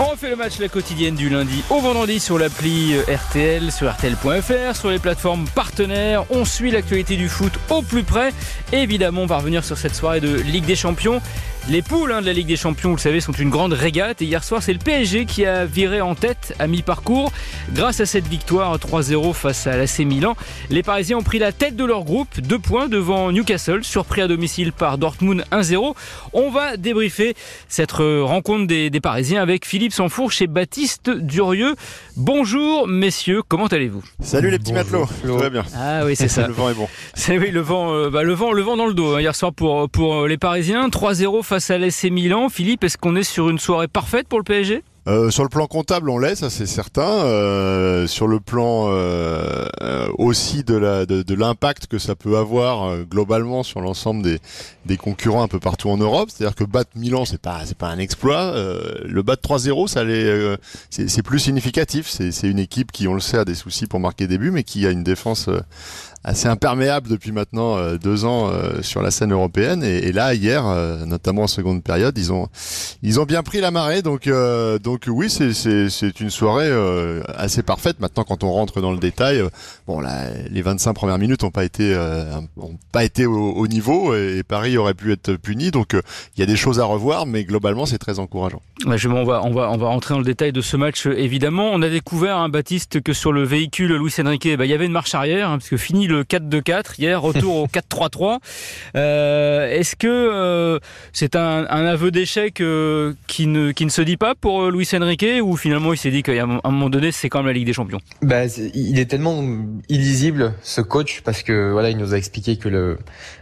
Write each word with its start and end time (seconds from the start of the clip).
On 0.00 0.16
fait 0.16 0.30
le 0.30 0.36
match 0.36 0.58
la 0.58 0.68
quotidienne 0.68 1.14
du 1.14 1.28
lundi 1.28 1.62
au 1.68 1.80
vendredi 1.80 2.18
sur 2.18 2.38
l'appli 2.38 2.94
RTL, 2.98 3.70
sur 3.70 3.90
RTL.fr, 3.90 4.74
sur 4.74 4.90
les 4.90 4.98
plateformes 4.98 5.46
partenaires. 5.54 6.24
On 6.30 6.44
suit 6.44 6.70
l'actualité 6.70 7.16
du 7.16 7.28
foot 7.28 7.52
au 7.68 7.82
plus 7.82 8.02
près. 8.02 8.32
Évidemment, 8.72 9.22
on 9.22 9.26
va 9.26 9.38
revenir 9.38 9.64
sur 9.64 9.76
cette 9.76 9.94
soirée 9.94 10.20
de 10.20 10.34
Ligue 10.34 10.64
des 10.64 10.76
Champions. 10.76 11.20
Les 11.70 11.80
poules 11.80 12.10
hein, 12.10 12.20
de 12.20 12.26
la 12.26 12.32
Ligue 12.32 12.48
des 12.48 12.56
Champions, 12.56 12.90
vous 12.90 12.96
le 12.96 13.00
savez, 13.00 13.20
sont 13.20 13.32
une 13.32 13.48
grande 13.48 13.72
régate. 13.72 14.20
Et 14.20 14.24
hier 14.24 14.42
soir, 14.42 14.60
c'est 14.62 14.72
le 14.72 14.80
PSG 14.80 15.26
qui 15.26 15.46
a 15.46 15.64
viré 15.64 16.00
en 16.00 16.16
tête 16.16 16.54
à 16.58 16.66
mi-parcours. 16.66 17.30
Grâce 17.72 18.00
à 18.00 18.06
cette 18.06 18.26
victoire 18.26 18.76
3-0 18.78 19.32
face 19.32 19.68
à 19.68 19.76
l'AC 19.76 20.00
Milan, 20.00 20.36
les 20.70 20.82
Parisiens 20.82 21.18
ont 21.18 21.22
pris 21.22 21.38
la 21.38 21.52
tête 21.52 21.76
de 21.76 21.84
leur 21.84 22.02
groupe. 22.02 22.40
Deux 22.40 22.58
points 22.58 22.88
devant 22.88 23.30
Newcastle, 23.30 23.84
surpris 23.84 24.22
à 24.22 24.26
domicile 24.28 24.72
par 24.72 24.98
Dortmund 24.98 25.44
1-0. 25.52 25.94
On 26.32 26.50
va 26.50 26.76
débriefer 26.76 27.34
cette 27.68 27.92
rencontre 27.92 28.66
des, 28.66 28.90
des 28.90 29.00
Parisiens 29.00 29.40
avec 29.40 29.64
Philippe 29.64 29.92
Sanfour 29.92 30.32
chez 30.32 30.48
Baptiste 30.48 31.10
Durieux. 31.10 31.76
Bonjour 32.16 32.88
messieurs, 32.88 33.40
comment 33.46 33.68
allez-vous? 33.68 34.02
Salut 34.20 34.50
les 34.50 34.58
petits 34.58 34.72
matelots, 34.72 35.06
tout 35.24 35.38
va 35.38 35.48
bien. 35.48 35.62
Ah 35.76 36.04
oui, 36.04 36.16
c'est 36.16 36.26
ça. 36.28 36.48
le 36.48 36.52
vent 36.52 36.70
est 36.70 36.74
bon. 36.74 36.88
C'est 37.14 37.38
oui, 37.38 37.52
le 37.52 37.60
vent, 37.60 37.94
euh, 37.94 38.10
bah, 38.10 38.24
le 38.24 38.34
vent, 38.34 38.50
le 38.52 38.62
vent 38.62 38.76
dans 38.76 38.86
le 38.86 38.94
dos. 38.94 39.14
hein, 39.14 39.20
hier 39.20 39.34
soir 39.36 39.52
pour 39.54 39.88
pour 39.88 40.26
les 40.26 40.38
Parisiens, 40.38 40.88
3-0 40.88 41.42
face 41.52 41.68
à 41.70 41.76
l'AC 41.76 42.04
Milan. 42.04 42.48
Philippe, 42.48 42.82
est-ce 42.82 42.96
qu'on 42.96 43.14
est 43.14 43.22
sur 43.24 43.50
une 43.50 43.58
soirée 43.58 43.86
parfaite 43.86 44.26
pour 44.26 44.38
le 44.38 44.42
PSG 44.42 44.82
Euh, 45.06 45.30
sur 45.30 45.42
le 45.42 45.50
plan 45.50 45.66
comptable, 45.66 46.08
on 46.08 46.18
l'est, 46.18 46.36
ça 46.36 46.48
c'est 46.48 46.64
certain. 46.64 47.02
Euh, 47.02 48.06
sur 48.06 48.26
le 48.26 48.40
plan 48.40 48.86
euh, 48.88 49.66
aussi 50.16 50.64
de 50.64 51.34
l'impact 51.34 51.88
que 51.88 51.98
ça 51.98 52.14
peut 52.14 52.38
avoir 52.38 52.96
globalement 53.04 53.62
sur 53.64 53.82
l'ensemble 53.82 54.38
des 54.86 54.96
concurrents 54.96 55.42
un 55.42 55.48
peu 55.48 55.60
partout 55.60 55.90
en 55.90 55.98
Europe, 55.98 56.30
c'est-à-dire 56.30 56.54
que 56.54 56.64
battre 56.64 56.92
Milan, 56.96 57.26
c'est 57.26 57.38
pas 57.42 57.60
un 57.82 57.98
exploit. 57.98 58.54
Le 59.04 59.22
battre 59.22 59.46
3-0, 59.46 59.88
ça 59.88 60.04
l'est, 60.04 60.24
euh, 60.24 60.56
c'est 60.88 61.22
plus 61.22 61.38
significatif. 61.38 62.08
C'est 62.08 62.32
c'est 62.32 62.48
une 62.48 62.60
équipe 62.60 62.92
qui, 62.92 63.08
on 63.08 63.14
le 63.14 63.20
sait, 63.20 63.36
a 63.36 63.44
des 63.44 63.54
soucis 63.54 63.86
pour 63.86 64.00
marquer 64.00 64.26
des 64.26 64.38
buts, 64.38 64.52
mais 64.52 64.62
qui 64.62 64.86
a 64.86 64.90
une 64.90 65.04
défense 65.04 65.50
assez 66.24 66.48
imperméable 66.48 67.08
depuis 67.08 67.32
maintenant 67.32 67.76
euh, 67.76 67.96
deux 67.98 68.24
ans 68.24 68.48
euh, 68.48 68.82
sur 68.82 69.02
la 69.02 69.10
scène 69.10 69.32
européenne. 69.32 69.82
Et, 69.82 70.12
là, 70.12 70.34
hier, 70.34 70.66
euh, 70.66 71.04
notamment 71.04 71.42
en 71.42 71.46
seconde 71.46 71.82
période, 71.82 72.16
ils 72.16 72.32
ont 72.32 72.48
ils 73.02 73.18
ont 73.18 73.24
bien 73.24 73.42
pris 73.42 73.60
la 73.60 73.70
marée. 73.70 74.02
Donc 74.02 74.28
donc 74.82 75.04
oui, 75.08 75.28
c'est 75.30 76.20
une 76.20 76.30
soirée 76.30 76.70
assez 77.34 77.62
parfaite. 77.62 78.00
Maintenant, 78.00 78.24
quand 78.24 78.44
on 78.44 78.52
rentre 78.52 78.80
dans 78.80 78.92
le 78.92 78.98
détail, 78.98 79.42
bon, 79.86 80.00
là, 80.00 80.26
les 80.50 80.62
25 80.62 80.92
premières 80.92 81.18
minutes 81.18 81.44
ont 81.44 81.50
pas 81.50 81.64
été 81.64 81.96
ont 82.56 82.78
pas 82.92 83.04
été 83.04 83.26
au, 83.26 83.52
au 83.52 83.66
niveau 83.66 84.14
et, 84.14 84.42
Paris 84.42 84.76
aurait 84.76 84.94
pu 84.94 85.12
être 85.12 85.34
puni. 85.34 85.70
Donc 85.70 85.94
il 86.36 86.40
y 86.40 86.42
a 86.42 86.46
des 86.46 86.56
choses 86.56 86.78
à 86.78 86.84
revoir, 86.84 87.26
mais 87.26 87.44
globalement, 87.44 87.86
c'est 87.86 87.98
très 87.98 88.18
encourageant. 88.18 88.62
On, 88.84 89.24
va, 89.24 89.42
on, 89.44 89.52
va, 89.52 89.70
on 89.70 89.76
va 89.76 89.88
rentrer 89.88 90.14
dans 90.14 90.18
le 90.18 90.24
détail 90.24 90.52
de 90.52 90.60
ce 90.60 90.76
match, 90.76 91.06
évidemment. 91.06 91.70
On 91.72 91.82
a 91.82 91.88
découvert, 91.88 92.36
hein, 92.36 92.48
Baptiste, 92.48 93.00
que 93.00 93.12
sur 93.12 93.32
le 93.32 93.44
véhicule 93.44 93.94
Luis 93.94 94.12
Enrique, 94.20 94.56
bah, 94.56 94.64
il 94.64 94.70
y 94.70 94.74
avait 94.74 94.86
une 94.86 94.92
marche 94.92 95.14
arrière, 95.14 95.50
hein, 95.50 95.58
parce 95.58 95.68
que 95.68 95.76
fini 95.76 96.06
le 96.12 96.24
4-2-4, 96.24 97.00
hier, 97.00 97.20
retour 97.20 97.56
au 97.56 97.66
4-3-3. 97.92 98.38
Euh, 98.96 99.68
Est-ce 99.68 99.96
que 99.96 100.06
euh, 100.06 100.78
c'est 101.12 101.34
un, 101.36 101.66
un 101.68 101.86
aveu 101.86 102.10
d'échec 102.10 102.60
euh, 102.60 103.14
qui, 103.26 103.46
ne, 103.46 103.72
qui 103.72 103.84
ne 103.84 103.90
se 103.90 104.02
dit 104.02 104.16
pas 104.16 104.34
pour 104.34 104.70
Luis 104.70 104.88
Enrique, 104.94 105.24
ou 105.42 105.56
finalement 105.56 105.92
il 105.92 105.96
s'est 105.96 106.10
dit 106.10 106.22
qu'à 106.22 106.42
un 106.42 106.70
moment 106.70 106.90
donné, 106.90 107.10
c'est 107.12 107.28
quand 107.28 107.38
même 107.38 107.46
la 107.48 107.52
Ligue 107.54 107.66
des 107.66 107.72
Champions? 107.72 108.00
Bah, 108.20 108.44
il 108.74 108.98
est 108.98 109.06
tellement 109.06 109.42
illisible 109.88 110.54
ce 110.62 110.80
coach 110.80 111.22
parce 111.24 111.42
que 111.42 111.72
voilà, 111.72 111.90
il 111.90 111.96
nous 111.96 112.14
a 112.14 112.16
expliqué 112.18 112.56
que 112.56 112.68
le 112.68 112.98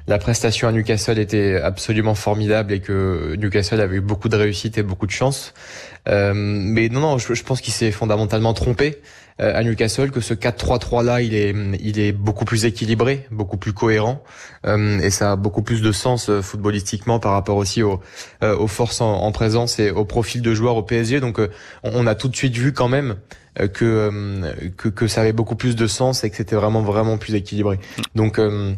la 0.06 0.18
prestation 0.18 0.66
à 0.66 0.72
Newcastle 0.72 1.18
était 1.18 1.54
absolument 1.56 2.14
formidable 2.16 2.72
et 2.72 2.80
que 2.80 3.36
Newcastle 3.36 3.80
avait 3.80 3.96
eu 3.96 4.00
beaucoup 4.00 4.28
de 4.28 4.36
réussite 4.36 4.76
et 4.78 4.82
beaucoup 4.82 5.06
de 5.06 5.12
chance. 5.12 5.54
Mais 6.06 6.88
non, 6.88 7.00
non, 7.00 7.18
je, 7.18 7.34
je 7.34 7.42
pense 7.44 7.60
qu'il 7.60 7.72
s'est 7.72 7.92
fondamentalement 7.92 8.52
trompé 8.52 8.98
à 9.40 9.62
Newcastle 9.64 10.10
que 10.10 10.20
ce 10.20 10.34
4-3-3 10.34 11.04
là, 11.04 11.20
il 11.22 11.34
est 11.34 11.54
il 11.80 11.98
est 11.98 12.12
beaucoup 12.12 12.44
plus 12.44 12.64
équilibré, 12.66 13.26
beaucoup 13.30 13.56
plus 13.56 13.72
cohérent 13.72 14.22
euh, 14.66 14.98
et 15.00 15.10
ça 15.10 15.32
a 15.32 15.36
beaucoup 15.36 15.62
plus 15.62 15.80
de 15.82 15.92
sens 15.92 16.28
euh, 16.28 16.42
footballistiquement 16.42 17.18
par 17.18 17.32
rapport 17.32 17.56
aussi 17.56 17.82
aux 17.82 18.00
euh, 18.42 18.56
aux 18.56 18.66
forces 18.66 19.00
en, 19.00 19.12
en 19.22 19.32
présence 19.32 19.78
et 19.78 19.90
au 19.90 20.04
profil 20.04 20.42
de 20.42 20.52
joueurs 20.54 20.76
au 20.76 20.82
PSG. 20.82 21.20
Donc 21.20 21.38
euh, 21.38 21.48
on, 21.82 22.06
a 22.06 22.14
tout 22.14 22.28
de 22.28 22.36
suite 22.36 22.54
vu 22.56 22.72
quand 22.72 22.88
même 22.88 23.16
euh, 23.58 23.68
que, 23.68 23.84
euh, 23.84 24.52
que 24.76 24.88
que 24.88 25.06
ça 25.06 25.22
avait 25.22 25.32
beaucoup 25.32 25.56
plus 25.56 25.74
de 25.76 25.86
sens 25.86 26.22
et 26.24 26.30
que 26.30 26.36
c'était 26.36 26.56
vraiment 26.56 26.82
vraiment 26.82 27.16
plus 27.16 27.34
équilibré. 27.34 27.78
Donc 28.14 28.38
euh, 28.38 28.72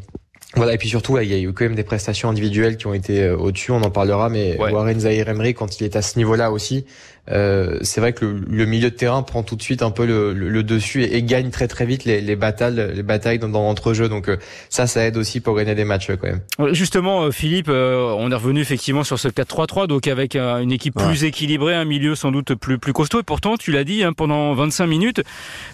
voilà 0.55 0.75
et 0.75 0.79
puis 0.79 0.89
surtout 0.89 1.19
il 1.19 1.29
y 1.29 1.35
a 1.35 1.39
eu 1.39 1.53
quand 1.53 1.65
même 1.65 1.75
des 1.75 1.83
prestations 1.83 2.29
individuelles 2.29 2.77
qui 2.77 2.87
ont 2.87 2.95
été 2.95 3.23
euh, 3.23 3.37
au-dessus, 3.37 3.73
on 3.73 3.83
en 3.83 3.91
parlera 3.91 4.29
mais 4.29 4.57
Ouais. 4.59 4.71
Warren 4.71 5.01
Zahir 5.01 5.29
Emery 5.29 5.55
quand 5.55 5.81
il 5.81 5.85
est 5.85 5.97
à 5.97 6.03
ce 6.03 6.19
niveau-là 6.19 6.53
aussi, 6.53 6.85
euh, 7.31 7.79
c'est 7.83 8.01
vrai 8.01 8.13
que 8.13 8.25
le, 8.25 8.41
le 8.49 8.67
milieu 8.67 8.91
de 8.91 8.97
terrain 8.97 9.23
prend 9.23 9.43
tout 9.45 9.55
de 9.55 9.63
suite 9.63 9.83
un 9.83 9.91
peu 9.93 10.05
le, 10.07 10.33
le- 10.33 10.49
le 10.49 10.63
dessus 10.65 11.05
et, 11.05 11.17
et 11.17 11.23
gagne 11.23 11.51
très 11.51 11.69
très 11.69 11.87
vite 11.87 12.05
les, 12.05 12.21
les 12.21 12.35
batailles 12.37 12.91
les 12.95 13.03
batailles 13.05 13.39
dans, 13.39 13.49
dans 13.49 13.63
l'entrejeu 13.63 14.09
donc 14.09 14.29
euh, 14.29 14.37
ça 14.71 14.87
ça 14.89 15.05
aide 15.07 15.17
aussi 15.17 15.39
pour 15.41 15.55
gagner 15.57 15.75
des 15.77 15.85
matchs 15.85 16.09
quand 16.09 16.27
même. 16.27 16.41
Euh, 16.61 16.75
Justement, 16.75 17.23
euh, 17.23 17.31
Philippe, 17.31 17.69
euh, 17.69 18.13
on 18.19 18.31
est 18.31 18.35
revenu 18.35 18.61
effectivement 18.61 19.05
sur 19.05 19.19
ce 19.19 19.29
4-3-3, 19.29 19.87
donc 19.87 20.07
avec 20.09 20.35
euh, 20.37 20.59
une 20.59 20.73
équipe 20.73 20.97
Ouais. 20.99 21.07
plus 21.07 21.25
équilibrée, 21.25 21.75
un 21.75 21.85
milieu 21.85 22.15
sans 22.15 22.33
doute 22.33 22.55
plus, 22.55 22.79
plus 22.79 22.93
costaud. 22.93 23.21
Et 23.21 23.23
pourtant, 23.23 23.57
tu 23.57 23.71
l'as 23.73 23.85
dit, 23.85 24.03
hein, 24.03 24.13
pendant 24.13 24.53
25 24.55 24.87
minutes, 24.87 25.23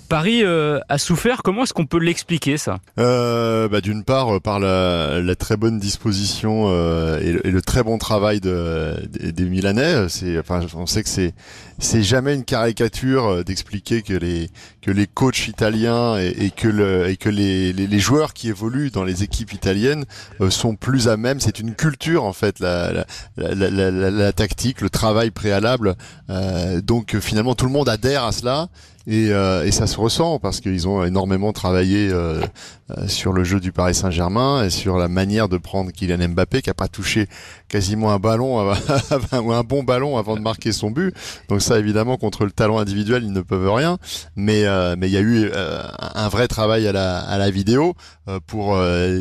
Paris 0.08 0.42
euh, 0.44 0.78
a 0.88 0.98
souffert. 0.98 1.42
Comment 1.42 1.64
est-ce 1.64 1.72
qu'on 1.72 1.86
peut 1.86 1.98
l'expliquer, 1.98 2.56
ça? 2.56 2.78
Euh, 2.98 3.68
bah, 3.68 3.80
D'une 3.80 4.04
part, 4.04 4.40
par 4.40 4.60
la, 4.60 5.20
la 5.20 5.34
très 5.34 5.56
bonne 5.56 5.78
disposition 5.78 6.66
euh, 6.68 7.18
et, 7.20 7.32
le, 7.32 7.46
et 7.46 7.50
le 7.50 7.62
très 7.62 7.82
bon 7.82 7.98
travail 7.98 8.40
de, 8.40 8.94
des, 9.08 9.32
des 9.32 9.44
Milanais. 9.44 10.08
C'est, 10.08 10.38
enfin, 10.38 10.60
on 10.74 10.86
sait 10.86 11.02
que 11.02 11.08
c'est 11.08 11.34
c'est 11.78 12.02
jamais 12.02 12.34
une 12.34 12.44
caricature 12.44 13.26
euh, 13.26 13.44
d'expliquer 13.44 14.02
que 14.02 14.12
les 14.12 14.50
que 14.82 14.90
les 14.90 15.06
coachs 15.06 15.48
italiens 15.48 16.16
et, 16.18 16.50
que 16.50 16.68
les, 16.68 17.98
joueurs 18.00 18.32
qui 18.32 18.48
évoluent 18.48 18.90
dans 18.90 19.04
les 19.04 19.22
équipes 19.22 19.52
italiennes 19.52 20.04
euh, 20.40 20.50
sont 20.50 20.76
plus 20.76 21.08
à 21.08 21.16
même. 21.16 21.40
C'est 21.40 21.58
une 21.58 21.74
culture 21.74 22.24
en 22.24 22.32
fait, 22.32 22.58
la 22.58 23.04
la, 23.36 24.32
tactique, 24.32 24.80
le 24.80 24.90
travail 24.90 25.30
préalable. 25.30 25.94
Euh, 26.30 26.80
donc 26.80 27.18
finalement, 27.20 27.54
tout 27.54 27.66
le 27.66 27.72
monde 27.72 27.88
adhère 27.88 28.24
à 28.24 28.32
cela. 28.32 28.68
Et, 29.10 29.32
euh, 29.32 29.64
et 29.64 29.72
ça 29.72 29.86
se 29.86 29.98
ressent 29.98 30.38
parce 30.38 30.60
qu'ils 30.60 30.86
ont 30.86 31.02
énormément 31.02 31.54
travaillé 31.54 32.10
euh, 32.12 32.42
euh, 32.90 33.08
sur 33.08 33.32
le 33.32 33.42
jeu 33.42 33.58
du 33.58 33.72
Paris 33.72 33.94
Saint-Germain 33.94 34.64
et 34.64 34.70
sur 34.70 34.98
la 34.98 35.08
manière 35.08 35.48
de 35.48 35.56
prendre 35.56 35.90
Kylian 35.90 36.28
Mbappé 36.28 36.60
qui 36.60 36.68
a 36.68 36.74
pas 36.74 36.88
touché 36.88 37.26
quasiment 37.68 38.12
un 38.12 38.18
ballon 38.18 38.70
ou 39.42 39.52
un 39.52 39.62
bon 39.62 39.82
ballon 39.82 40.18
avant 40.18 40.36
de 40.36 40.40
marquer 40.40 40.72
son 40.72 40.90
but. 40.90 41.14
Donc 41.48 41.62
ça 41.62 41.78
évidemment 41.78 42.18
contre 42.18 42.44
le 42.44 42.50
talent 42.50 42.78
individuel 42.78 43.24
ils 43.24 43.32
ne 43.32 43.40
peuvent 43.40 43.72
rien. 43.72 43.98
Mais 44.36 44.64
euh, 44.64 44.94
mais 44.98 45.08
il 45.08 45.12
y 45.12 45.16
a 45.16 45.20
eu 45.20 45.50
euh, 45.54 45.82
un 46.14 46.28
vrai 46.28 46.48
travail 46.48 46.86
à 46.86 46.92
la 46.92 47.18
à 47.18 47.38
la 47.38 47.50
vidéo 47.50 47.94
euh, 48.28 48.40
pour 48.46 48.78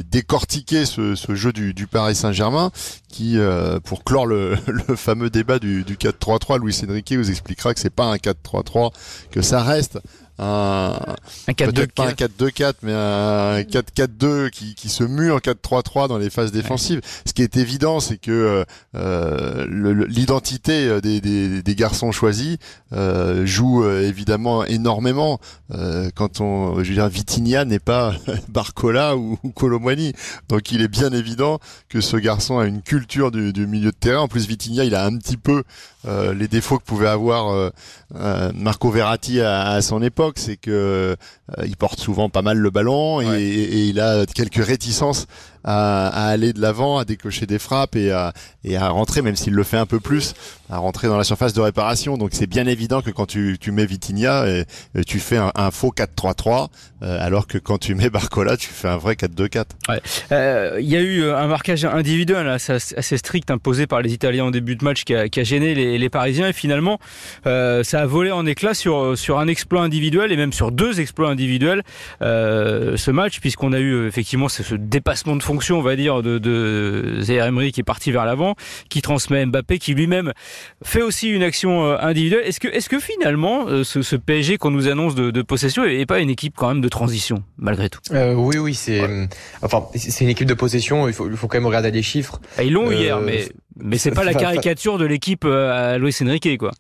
décortiquer 0.10 0.86
ce, 0.86 1.16
ce 1.16 1.36
jeu 1.36 1.54
du, 1.54 1.74
du 1.74 1.88
Paris 1.88 2.16
Saint-Germain 2.16 2.72
qui 3.10 3.38
pour 3.86 4.04
clore 4.04 4.26
le, 4.26 4.56
le 4.68 4.96
fameux 4.96 5.30
débat 5.30 5.60
du, 5.60 5.84
du 5.84 5.96
4-3-3 5.96 6.60
Luis 6.60 6.80
Enrique 6.88 7.14
vous 7.14 7.30
expliquera 7.30 7.74
que 7.74 7.80
c'est 7.80 7.90
pas 7.90 8.06
un 8.06 8.18
4-3-3 8.18 8.92
que 9.32 9.42
ça 9.42 9.64
reste 9.64 9.77
Meister. 9.78 10.02
Un, 10.40 10.98
Un 11.48 11.52
4-2-4 11.54 11.72
peut-être 11.74 11.92
pas 11.94 12.08
un 12.08 12.12
4-2-4, 12.12 12.74
mais 12.84 12.94
un 12.94 13.62
4-4-2 13.62 14.50
qui, 14.50 14.76
qui 14.76 14.90
se 14.90 15.04
mue 15.04 15.32
en 15.32 15.38
4-3-3 15.38 16.08
dans 16.08 16.18
les 16.18 16.30
phases 16.30 16.52
défensives. 16.52 17.02
Ce 17.26 17.34
qui 17.34 17.42
est 17.42 17.58
évident, 17.58 18.00
c'est 18.00 18.18
que 18.18 18.64
euh, 18.96 19.66
le- 19.70 20.06
l'identité 20.06 20.88
euh, 20.88 21.02
des, 21.02 21.22
des, 21.22 21.62
des 21.64 21.76
garçons 21.76 22.12
choisis 22.12 22.58
euh, 22.94 23.46
joue 23.46 23.84
euh, 23.84 24.08
évidemment 24.08 24.64
énormément. 24.66 25.40
Euh, 25.74 26.10
quand 26.16 26.42
on, 26.42 26.84
je 26.84 26.90
veux 26.90 26.96
dire, 26.96 27.08
Vitinha 27.10 27.66
n'est 27.66 27.80
pas 27.80 28.14
Barcola 28.50 29.18
ou, 29.18 29.38
ou 29.44 29.50
Colomwani, 29.52 30.14
donc 30.50 30.72
il 30.72 30.82
est 30.82 30.88
bien 30.88 31.12
évident 31.14 31.60
que 31.90 32.02
ce 32.02 32.18
garçon 32.18 32.60
a 32.60 32.66
une 32.66 32.82
culture 32.82 33.32
du, 33.32 33.54
du 33.54 33.66
milieu 33.68 33.92
de 33.92 33.98
terrain. 33.98 34.22
En 34.22 34.28
plus, 34.28 34.48
Vitinha, 34.48 34.84
il 34.84 34.94
a 34.96 35.06
un 35.06 35.18
petit 35.18 35.38
peu 35.38 35.64
euh, 36.08 36.34
les 36.34 36.48
défauts 36.48 36.78
que 36.78 36.84
pouvait 36.84 37.08
avoir 37.08 37.50
euh, 37.54 37.70
euh, 38.16 38.52
Marco 38.56 38.90
Verratti 38.92 39.42
à, 39.42 39.70
à 39.72 39.82
son 39.82 40.02
époque, 40.02 40.27
c'est 40.36 40.58
que 40.58 40.72
euh, 40.72 41.16
il 41.66 41.78
porte 41.78 42.00
souvent 42.00 42.30
pas 42.30 42.42
mal 42.42 42.58
le 42.58 42.70
ballon 42.70 43.22
et, 43.22 43.26
Ouais. 43.28 43.42
et- 43.42 43.64
et 43.64 43.86
il 43.88 44.00
a 44.00 44.26
quelques 44.26 44.64
réticences 44.64 45.26
à, 45.68 46.08
à 46.08 46.28
aller 46.30 46.54
de 46.54 46.62
l'avant, 46.62 46.98
à 46.98 47.06
décocher 47.06 47.46
des 47.46 47.60
frappes 47.60 47.96
et 47.96 48.12
à, 48.12 48.34
et 48.64 48.78
à 48.78 48.90
rentrer, 48.90 49.22
même 49.22 49.36
s'il 49.36 49.54
le 49.54 49.64
fait 49.64 49.78
un 49.78 49.86
peu 49.86 50.00
plus, 50.00 50.34
à 50.70 50.78
rentrer 50.78 51.08
dans 51.08 51.18
la 51.18 51.24
surface 51.24 51.54
de 51.54 51.62
réparation. 51.62 52.18
Donc 52.18 52.30
c'est 52.34 52.48
bien 52.48 52.66
évident 52.66 53.02
que 53.02 53.12
quand 53.12 53.26
tu, 53.26 53.58
tu 53.60 53.72
mets 53.72 53.86
Vitinha, 53.86 54.48
et, 54.48 54.66
tu 55.06 55.20
fais 55.20 55.38
un, 55.38 55.72
faux 55.72 55.94
4-3-3, 55.96 56.70
euh, 57.04 57.18
alors 57.20 57.48
que 57.48 57.58
quand 57.58 57.78
tu 57.78 57.94
mets 57.96 58.10
Barcola, 58.10 58.58
tu 58.58 58.70
fais 58.70 58.88
un 58.88 58.98
vrai 58.98 59.16
4-2-4. 59.16 59.66
Euh, 60.32 60.78
Il 60.80 60.90
y 60.90 60.96
a 60.96 61.02
eu 61.02 61.22
euh, 61.22 61.38
un 61.38 61.48
marquage 61.48 61.86
individuel 61.86 62.48
assez, 62.48 63.18
strict 63.18 63.52
imposé 63.52 63.88
par 63.88 64.02
les 64.02 64.14
Italiens 64.14 64.46
en 64.46 64.52
début 64.52 64.76
de 64.76 64.84
match 64.84 65.04
qui 65.04 65.14
a, 65.14 65.28
qui 65.28 65.40
a 65.40 65.44
gêné 65.44 65.76
les, 65.76 65.98
les 65.98 66.10
Parisiens 66.10 66.48
et 66.48 66.54
finalement 66.54 67.00
euh, 67.46 67.84
ça 67.84 68.02
a 68.02 68.06
volé 68.06 68.32
en 68.32 68.46
éclats 68.46 68.74
sur, 68.74 69.18
sur 69.18 69.40
un 69.40 69.48
exploit 69.48 69.82
individuel 69.82 70.32
et 70.32 70.38
même 70.38 70.54
sur 70.54 70.72
deux 70.72 71.00
exploits 71.00 71.30
individuels 71.30 71.84
euh, 72.22 72.98
ce 72.98 73.12
match 73.12 73.40
puisqu'on 73.40 73.74
a 73.74 73.80
eu 73.80 73.94
euh, 73.94 74.08
effectivement 74.08 74.50
ce, 74.50 74.64
ce 74.64 74.76
dépassement 74.76 75.36
de 75.36 75.44
fonction 75.44 75.57
on 75.76 75.82
va 75.82 75.96
dire, 75.96 76.22
de, 76.22 76.38
de 76.38 77.22
Emery 77.30 77.72
qui 77.72 77.82
est 77.82 77.84
parti 77.84 78.12
vers 78.12 78.26
l'avant, 78.26 78.56
qui 78.90 79.02
transmet 79.02 79.46
Mbappé, 79.46 79.80
qui 79.80 79.94
lui-même 79.94 80.34
fait 80.84 81.02
aussi 81.02 81.30
une 81.30 81.44
action 81.44 81.86
euh, 81.86 81.98
individuelle. 82.00 82.44
Est-ce 82.46 82.60
que, 82.60 82.68
est-ce 82.68 82.90
que 82.90 83.00
finalement, 83.00 83.68
euh, 83.68 83.84
ce, 83.84 84.02
ce 84.02 84.16
PSG 84.16 84.58
qu'on 84.58 84.72
nous 84.72 84.88
annonce 84.88 85.16
de, 85.16 85.32
de 85.32 85.42
possession 85.42 85.86
n'est 85.86 86.06
pas 86.06 86.20
une 86.20 86.30
équipe 86.30 86.54
quand 86.56 86.68
même 86.70 86.82
de 86.82 86.90
transition, 86.90 87.44
malgré 87.58 87.90
tout? 87.90 88.00
Euh, 88.12 88.34
Oui, 88.34 88.58
oui, 88.58 88.74
c'est, 88.74 89.02
enfin, 89.62 89.86
c'est 89.96 90.24
une 90.24 90.30
équipe 90.30 90.48
de 90.48 90.54
possession. 90.54 91.08
Il 91.08 91.14
faut, 91.14 91.30
il 91.30 91.38
faut 91.38 91.48
quand 91.48 91.58
même 91.58 91.68
regarder 91.68 91.92
les 91.92 92.04
chiffres. 92.04 92.40
Ah, 92.58 92.64
ils 92.64 92.74
l'ont 92.74 92.92
eu 92.92 92.96
hier, 92.96 93.20
mais, 93.20 93.48
mais 93.78 93.98
c'est 93.98 94.12
pas 94.12 94.24
la 94.24 94.34
caricature 94.36 94.98
de 94.98 95.06
l'équipe 95.06 95.46
à 95.46 95.98
Luis 95.98 96.16
Enrique, 96.22 96.58
quoi. 96.58 96.72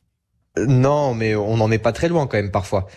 Non, 0.66 1.14
mais 1.14 1.36
on 1.36 1.58
n'en 1.58 1.70
est 1.72 1.78
pas 1.78 1.92
très 1.92 2.10
loin 2.10 2.26
quand 2.28 2.38
même 2.38 2.52
parfois. 2.52 2.88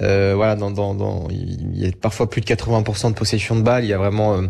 Euh, 0.00 0.34
voilà, 0.36 0.54
dans, 0.56 0.70
dans, 0.70 0.94
dans, 0.94 1.28
il 1.30 1.76
y 1.76 1.86
a 1.86 1.90
parfois 1.92 2.30
plus 2.30 2.40
de 2.40 2.46
80% 2.46 3.10
de 3.10 3.14
possession 3.14 3.56
de 3.56 3.62
balle. 3.62 3.84
Il 3.84 3.88
y 3.88 3.92
a 3.92 3.98
vraiment 3.98 4.38
euh, 4.38 4.46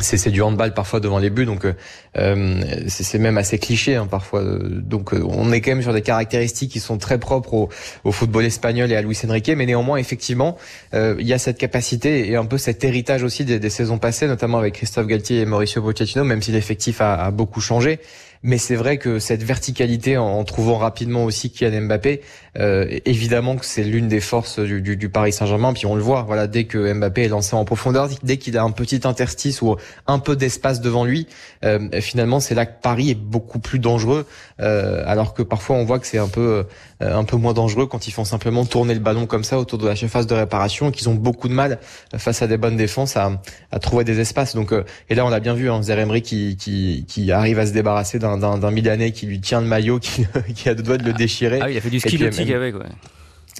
c'est 0.00 0.30
du 0.30 0.42
handball 0.42 0.74
parfois 0.74 1.00
devant 1.00 1.18
les 1.18 1.30
buts, 1.30 1.46
donc 1.46 1.64
euh, 1.64 1.72
euh 2.16 2.60
c'est 2.88 3.18
même 3.18 3.38
assez 3.38 3.58
cliché 3.58 3.96
hein, 3.96 4.06
parfois. 4.06 4.42
Donc 4.42 5.12
euh, 5.12 5.22
on 5.28 5.52
est 5.52 5.60
quand 5.60 5.72
même 5.72 5.82
sur 5.82 5.92
des 5.92 6.02
caractéristiques 6.02 6.72
qui 6.72 6.80
sont 6.80 6.98
très 6.98 7.18
propres 7.18 7.54
au, 7.54 7.68
au 8.04 8.12
football 8.12 8.44
espagnol 8.44 8.90
et 8.90 8.96
à 8.96 9.02
Luis 9.02 9.18
Enrique, 9.26 9.52
mais 9.56 9.66
néanmoins 9.66 9.96
effectivement 9.98 10.56
euh, 10.94 11.16
il 11.18 11.26
y 11.26 11.32
a 11.32 11.38
cette 11.38 11.58
capacité 11.58 12.30
et 12.30 12.36
un 12.36 12.46
peu 12.46 12.58
cet 12.58 12.84
héritage 12.84 13.22
aussi 13.22 13.44
des, 13.44 13.58
des 13.58 13.70
saisons 13.70 13.98
passées, 13.98 14.26
notamment 14.26 14.58
avec 14.58 14.74
Christophe 14.74 15.06
Galtier 15.06 15.40
et 15.40 15.44
Mauricio 15.44 15.82
Pochettino, 15.82 16.24
même 16.24 16.42
si 16.42 16.52
l'effectif 16.52 17.00
a, 17.00 17.14
a, 17.14 17.30
beaucoup 17.30 17.60
changé. 17.60 18.00
Mais 18.42 18.56
c'est 18.56 18.74
vrai 18.74 18.96
que 18.96 19.18
cette 19.18 19.42
verticalité, 19.42 20.16
en, 20.16 20.42
trouvant 20.44 20.78
rapidement 20.78 21.24
aussi 21.24 21.50
Kylian 21.50 21.82
Mbappé, 21.82 22.22
euh, 22.58 22.98
évidemment 23.04 23.56
que 23.56 23.66
c'est 23.66 23.84
l'une 23.84 24.08
des 24.08 24.20
forces 24.20 24.58
du, 24.58 24.80
du, 24.80 24.96
du 24.96 25.08
Paris 25.10 25.32
Saint-Germain. 25.32 25.72
Puis 25.74 25.84
on 25.84 25.94
le 25.94 26.00
voit, 26.00 26.22
voilà, 26.22 26.46
dès 26.46 26.64
que 26.64 26.92
Mbappé 26.92 27.24
est 27.24 27.28
lancé 27.28 27.54
en 27.54 27.64
profondeur, 27.64 28.08
dès 28.22 28.38
qu'il 28.38 28.56
a 28.56 28.62
un 28.62 28.70
petit 28.70 29.00
interstice 29.04 29.60
ou 29.60 29.76
un 30.06 30.18
peu 30.18 30.36
d'espace 30.36 30.80
devant 30.80 31.04
lui, 31.04 31.26
euh, 31.64 31.88
finalement 32.00 32.40
c'est 32.40 32.54
là 32.54 32.64
que 32.64 32.80
Paris 32.80 33.10
est 33.10 33.14
beaucoup 33.14 33.58
plus 33.58 33.78
dangereux. 33.78 34.26
Euh, 34.60 35.02
alors 35.06 35.32
que 35.32 35.42
parfois 35.42 35.76
on 35.76 35.84
voit 35.84 35.98
que 35.98 36.06
c'est 36.06 36.18
un 36.18 36.28
peu 36.28 36.66
euh, 37.02 37.16
un 37.16 37.24
peu 37.24 37.36
moins 37.36 37.54
dangereux 37.54 37.86
quand 37.86 38.06
ils 38.06 38.10
font 38.10 38.26
simplement 38.26 38.66
tourner 38.66 38.92
le 38.92 39.00
ballon 39.00 39.26
comme 39.26 39.44
ça 39.44 39.58
autour 39.58 39.78
de 39.78 39.86
la 39.88 39.96
surface 39.96 40.26
de 40.26 40.34
réparation 40.34 40.90
et 40.90 40.92
qu'ils 40.92 41.08
ont 41.08 41.14
beaucoup 41.14 41.48
de 41.48 41.54
mal 41.54 41.78
face 42.16 42.42
à 42.42 42.46
des 42.46 42.58
bonnes 42.58 42.76
défenses 42.76 43.16
à, 43.16 43.40
à 43.72 43.78
trouver 43.78 44.04
des 44.04 44.20
espaces. 44.20 44.54
Donc 44.54 44.72
euh, 44.72 44.84
et 45.08 45.14
là 45.14 45.24
on 45.24 45.30
l'a 45.30 45.40
bien 45.40 45.54
vu, 45.54 45.70
hein, 45.70 45.82
Zeremri 45.82 46.20
qui, 46.20 46.56
qui 46.56 47.06
qui 47.08 47.32
arrive 47.32 47.58
à 47.58 47.66
se 47.66 47.72
débarrasser 47.72 48.18
d'un 48.18 48.29
d'un 48.36 48.70
Milanais 48.70 49.12
qui 49.12 49.26
lui 49.26 49.40
tient 49.40 49.60
le 49.60 49.66
maillot, 49.66 49.98
qui, 50.00 50.26
qui 50.54 50.68
a 50.68 50.74
deux 50.74 50.82
doigts 50.82 50.98
de 50.98 51.04
le 51.04 51.12
déchirer. 51.12 51.60
Ah, 51.62 51.70
il 51.70 51.76
a 51.76 51.80
fait 51.80 51.90
du 51.90 52.00
ski 52.00 52.22
avec. 52.24 52.74
Ouais. 52.74 52.82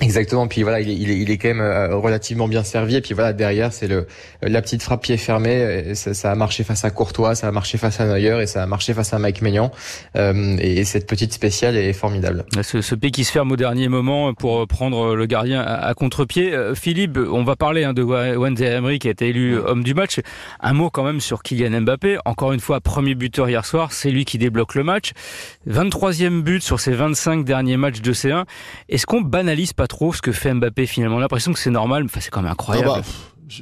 Exactement. 0.00 0.46
Puis 0.48 0.62
voilà, 0.62 0.80
il 0.80 0.88
est, 0.88 0.94
il 0.94 1.10
est, 1.10 1.18
il 1.18 1.30
est 1.30 1.38
quand 1.38 1.48
même 1.48 1.60
euh, 1.60 1.94
relativement 1.96 2.48
bien 2.48 2.64
servi. 2.64 2.96
Et 2.96 3.00
puis 3.00 3.14
voilà, 3.14 3.32
derrière, 3.32 3.72
c'est 3.72 3.88
le 3.88 4.06
la 4.42 4.62
petite 4.62 4.82
frappe 4.82 5.02
pied 5.02 5.16
fermé. 5.16 5.94
Ça, 5.94 6.14
ça, 6.14 6.30
a 6.30 6.34
marché 6.34 6.64
face 6.64 6.84
à 6.84 6.90
Courtois, 6.90 7.34
ça 7.34 7.48
a 7.48 7.52
marché 7.52 7.76
face 7.76 8.00
à 8.00 8.06
Neuer 8.06 8.42
et 8.42 8.46
ça 8.46 8.62
a 8.62 8.66
marché 8.66 8.94
face 8.94 9.12
à 9.12 9.18
Mike 9.18 9.42
Maignan. 9.42 9.70
Euh, 10.16 10.56
et, 10.58 10.84
cette 10.84 11.06
petite 11.06 11.32
spéciale 11.32 11.76
est 11.76 11.92
formidable. 11.92 12.44
Ce, 12.62 12.80
ce 12.80 12.94
pied 12.94 13.10
qui 13.10 13.24
se 13.24 13.32
ferme 13.32 13.52
au 13.52 13.56
dernier 13.56 13.88
moment 13.88 14.32
pour 14.32 14.66
prendre 14.66 15.14
le 15.14 15.26
gardien 15.26 15.60
à, 15.60 15.74
à 15.86 15.94
contre-pied. 15.94 16.54
Euh, 16.54 16.74
Philippe, 16.74 17.18
on 17.18 17.44
va 17.44 17.54
parler 17.54 17.84
hein, 17.84 17.92
de 17.92 18.02
Wendy 18.02 18.64
Emery 18.64 18.98
qui 18.98 19.08
a 19.08 19.10
été 19.10 19.28
élu 19.28 19.58
homme 19.58 19.84
du 19.84 19.94
match. 19.94 20.20
Un 20.60 20.72
mot 20.72 20.90
quand 20.90 21.04
même 21.04 21.20
sur 21.20 21.42
Kylian 21.42 21.82
Mbappé. 21.82 22.18
Encore 22.24 22.52
une 22.52 22.60
fois, 22.60 22.80
premier 22.80 23.14
buteur 23.14 23.48
hier 23.48 23.64
soir. 23.66 23.92
C'est 23.92 24.10
lui 24.10 24.24
qui 24.24 24.38
débloque 24.38 24.74
le 24.74 24.84
match. 24.84 25.12
23e 25.68 26.40
but 26.42 26.62
sur 26.62 26.80
ses 26.80 26.92
25 26.92 27.44
derniers 27.44 27.76
matchs 27.76 28.00
de 28.00 28.12
C1. 28.12 28.44
Est-ce 28.88 29.06
qu'on 29.06 29.20
banalise 29.20 29.72
pas 29.80 29.86
trop 29.86 30.12
ce 30.12 30.20
que 30.20 30.30
fait 30.30 30.52
Mbappé 30.52 30.86
finalement. 30.86 31.18
L'impression 31.18 31.54
que 31.54 31.58
c'est 31.58 31.70
normal, 31.70 32.04
enfin, 32.04 32.20
c'est 32.20 32.28
quand 32.28 32.42
même 32.42 32.52
incroyable. 32.52 32.90
Ah 32.92 32.98
bah, 32.98 33.06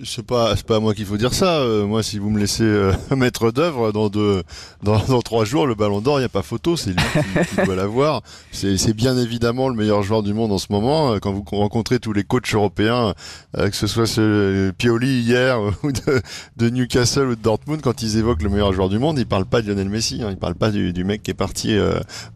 c'est 0.05 0.25
pas 0.25 0.55
c'est 0.57 0.67
pas 0.67 0.77
à 0.77 0.81
moi 0.81 0.95
qu'il 0.95 1.07
faut 1.07 1.17
dire 1.17 1.33
ça. 1.33 1.59
Euh, 1.61 1.87
moi, 1.87 2.03
si 2.03 2.19
vous 2.19 2.31
me 2.31 2.39
laissez 2.39 2.63
euh, 2.63 2.93
maître 3.17 3.51
d'œuvre 3.51 3.93
dans 3.93 4.09
deux 4.09 4.43
dans, 4.83 4.99
dans 5.07 5.23
trois 5.23 5.45
jours, 5.45 5.67
le 5.67 5.75
Ballon 5.75 6.01
d'Or, 6.01 6.19
il 6.19 6.23
y 6.23 6.27
a 6.27 6.29
pas 6.29 6.43
photo. 6.43 6.77
C'est 6.77 6.91
lui 6.91 6.97
qui, 6.97 7.57
qui 7.57 7.65
doit 7.65 7.77
l'avoir. 7.77 8.23
C'est 8.53 8.77
c'est 8.77 8.93
bien 8.93 9.17
évidemment 9.17 9.69
le 9.69 9.75
meilleur 9.75 10.03
joueur 10.03 10.23
du 10.23 10.35
monde 10.35 10.53
en 10.53 10.59
ce 10.59 10.67
moment. 10.71 11.13
Euh, 11.13 11.19
quand 11.19 11.33
vous 11.33 11.45
rencontrez 11.51 11.99
tous 11.99 12.13
les 12.13 12.25
coachs 12.25 12.53
européens, 12.53 13.15
que 13.55 13.75
ce 13.75 13.87
soit 13.87 14.07
ce 14.07 14.71
Pioli 14.73 15.21
hier 15.21 15.59
ou 15.83 15.93
de, 15.93 16.23
de, 16.57 16.71
Newcastle 16.71 17.29
ou 17.29 17.37
de 17.37 17.43
Dortmund, 17.43 17.81
quand 17.81 18.03
ils 18.03 18.19
évoquent 18.19 18.43
le 18.43 18.51
meilleur 18.51 18.73
joueur 18.73 18.89
du 18.89 18.99
monde, 18.99 19.19
ils 19.19 19.27
parlent 19.27 19.47
pas 19.47 19.63
de 19.63 19.69
Lionel 19.69 19.89
Messi. 19.89 20.23
Hein, 20.23 20.29
ils 20.31 20.37
parlent 20.37 20.55
pas 20.55 20.71
du, 20.71 20.93
du 20.93 21.05
mec 21.05 21.23
qui 21.23 21.31
est 21.31 21.35
parti 21.35 21.77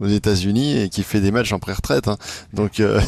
aux 0.00 0.06
États-Unis 0.06 0.78
et 0.78 0.88
qui 0.88 1.02
fait 1.02 1.20
des 1.20 1.31
matchs 1.31 1.52
en 1.52 1.58
pré-retraite. 1.58 2.08
Hein. 2.08 2.16
Donc 2.52 2.72
qui, 2.72 2.82
a, 2.82 2.98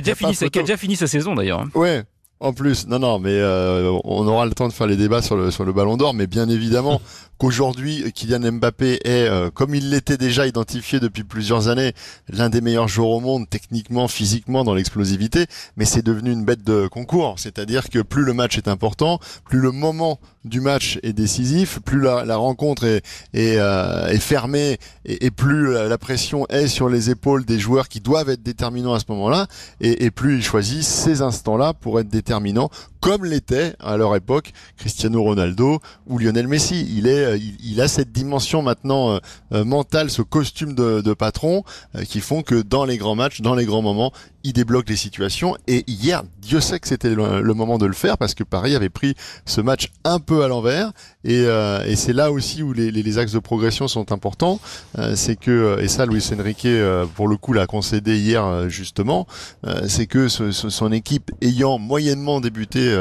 déjà 0.00 0.14
fini, 0.14 0.34
qui 0.36 0.58
a 0.58 0.62
déjà 0.62 0.76
fini 0.76 0.96
sa 0.96 1.06
saison 1.06 1.34
d'ailleurs. 1.34 1.60
Hein. 1.60 1.70
Ouais, 1.74 2.04
en 2.42 2.52
plus, 2.52 2.88
non, 2.88 2.98
non, 2.98 3.20
mais 3.20 3.30
euh, 3.30 3.96
on 4.02 4.26
aura 4.26 4.46
le 4.46 4.52
temps 4.52 4.66
de 4.66 4.72
faire 4.72 4.88
les 4.88 4.96
débats 4.96 5.22
sur 5.22 5.36
le 5.36 5.52
sur 5.52 5.64
le 5.64 5.72
Ballon 5.72 5.96
d'Or, 5.96 6.12
mais 6.12 6.26
bien 6.26 6.48
évidemment 6.48 7.00
qu'aujourd'hui 7.38 8.12
Kylian 8.12 8.52
Mbappé 8.52 8.98
est, 9.04 9.28
euh, 9.28 9.50
comme 9.50 9.76
il 9.76 9.90
l'était 9.90 10.16
déjà 10.16 10.46
identifié 10.48 10.98
depuis 10.98 11.22
plusieurs 11.22 11.68
années, 11.68 11.92
l'un 12.28 12.50
des 12.50 12.60
meilleurs 12.60 12.88
joueurs 12.88 13.10
au 13.10 13.20
monde, 13.20 13.48
techniquement, 13.48 14.08
physiquement, 14.08 14.64
dans 14.64 14.74
l'explosivité, 14.74 15.46
mais 15.76 15.84
c'est 15.84 16.02
devenu 16.02 16.32
une 16.32 16.44
bête 16.44 16.64
de 16.64 16.88
concours. 16.88 17.36
C'est-à-dire 17.38 17.88
que 17.88 18.00
plus 18.00 18.24
le 18.24 18.34
match 18.34 18.58
est 18.58 18.66
important, 18.66 19.20
plus 19.44 19.60
le 19.60 19.70
moment 19.70 20.18
du 20.44 20.60
match 20.60 20.98
est 21.02 21.12
décisif, 21.12 21.80
plus 21.84 22.00
la, 22.00 22.36
rencontre 22.36 22.84
euh, 22.86 24.06
est 24.08 24.18
fermée 24.18 24.78
et, 25.04 25.30
plus 25.30 25.72
la 25.72 25.98
pression 25.98 26.46
est 26.48 26.68
sur 26.68 26.88
les 26.88 27.10
épaules 27.10 27.44
des 27.44 27.58
joueurs 27.58 27.88
qui 27.88 28.00
doivent 28.00 28.30
être 28.30 28.42
déterminants 28.42 28.94
à 28.94 29.00
ce 29.00 29.04
moment-là, 29.08 29.46
et, 29.80 30.10
plus 30.10 30.36
il 30.36 30.42
choisit 30.42 30.82
ces 30.82 31.22
instants-là 31.22 31.74
pour 31.74 32.00
être 32.00 32.08
déterminants 32.08 32.70
comme 33.02 33.24
l'était 33.24 33.74
à 33.80 33.96
leur 33.96 34.14
époque 34.14 34.52
Cristiano 34.76 35.22
Ronaldo 35.24 35.80
ou 36.06 36.18
Lionel 36.18 36.46
Messi. 36.46 36.86
Il 36.96 37.08
est, 37.08 37.24
euh, 37.24 37.38
il, 37.62 37.80
a 37.80 37.88
cette 37.88 38.12
dimension 38.12 38.62
maintenant 38.62 39.10
euh, 39.10 39.18
euh, 39.52 39.64
mentale, 39.64 40.08
ce 40.08 40.22
costume 40.22 40.74
de, 40.74 41.00
de 41.00 41.12
patron, 41.12 41.64
qui 42.08 42.20
font 42.20 42.42
que 42.42 42.62
dans 42.62 42.84
les 42.84 42.96
grands 42.96 43.16
matchs, 43.16 43.40
dans 43.40 43.56
les 43.56 43.66
grands 43.66 43.82
moments, 43.82 44.12
il 44.44 44.52
débloque 44.52 44.88
les 44.88 44.96
situations. 44.96 45.56
Et 45.66 45.84
hier, 45.86 46.22
Dieu 46.40 46.60
sait 46.60 46.80
que 46.80 46.88
c'était 46.88 47.14
le, 47.14 47.54
moment 47.54 47.78
de 47.78 47.86
le 47.86 47.92
faire 47.92 48.18
parce 48.18 48.34
que 48.34 48.44
Paris 48.44 48.74
avait 48.74 48.88
pris 48.88 49.14
ce 49.46 49.60
match 49.60 49.88
un 50.04 50.18
peu 50.18 50.42
à 50.44 50.48
l'envers. 50.48 50.92
Et, 51.24 51.44
euh, 51.46 51.84
et 51.86 51.96
c'est 51.96 52.12
là 52.12 52.32
aussi 52.32 52.62
où 52.62 52.72
les, 52.72 52.90
les, 52.90 53.02
les, 53.02 53.18
axes 53.18 53.32
de 53.32 53.38
progression 53.38 53.88
sont 53.88 54.12
importants. 54.12 54.60
Euh, 54.98 55.14
c'est 55.16 55.36
que, 55.36 55.78
et 55.80 55.88
ça, 55.88 56.06
Luis 56.06 56.24
Enrique, 56.36 56.66
euh, 56.66 57.06
pour 57.14 57.28
le 57.28 57.36
coup, 57.36 57.52
l'a 57.52 57.66
concédé 57.66 58.18
hier 58.18 58.44
euh, 58.44 58.68
justement, 58.68 59.26
euh, 59.66 59.82
c'est 59.86 60.06
que 60.06 60.28
ce, 60.28 60.50
ce, 60.50 60.70
son 60.70 60.90
équipe 60.92 61.30
ayant 61.40 61.78
moyennement 61.78 62.40
débuté 62.40 62.91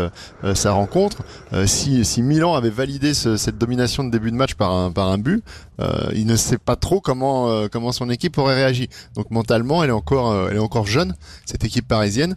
sa 0.53 0.71
rencontre, 0.71 1.23
si, 1.65 2.05
si 2.05 2.21
Milan 2.21 2.55
avait 2.55 2.69
validé 2.69 3.13
ce, 3.13 3.37
cette 3.37 3.57
domination 3.57 4.03
de 4.03 4.11
début 4.11 4.31
de 4.31 4.35
match 4.35 4.55
par 4.55 4.71
un, 4.71 5.17
but, 5.17 5.43
il 6.13 6.25
ne 6.25 6.35
sait 6.35 6.57
pas 6.57 6.75
trop 6.75 7.01
comment, 7.01 7.91
son 7.91 8.09
équipe 8.09 8.37
aurait 8.37 8.55
réagi. 8.55 8.89
Donc 9.15 9.31
mentalement, 9.31 9.83
elle 9.83 9.89
est 9.89 10.59
encore 10.59 10.87
jeune 10.87 11.15
cette 11.45 11.63
équipe 11.63 11.87
parisienne. 11.87 12.35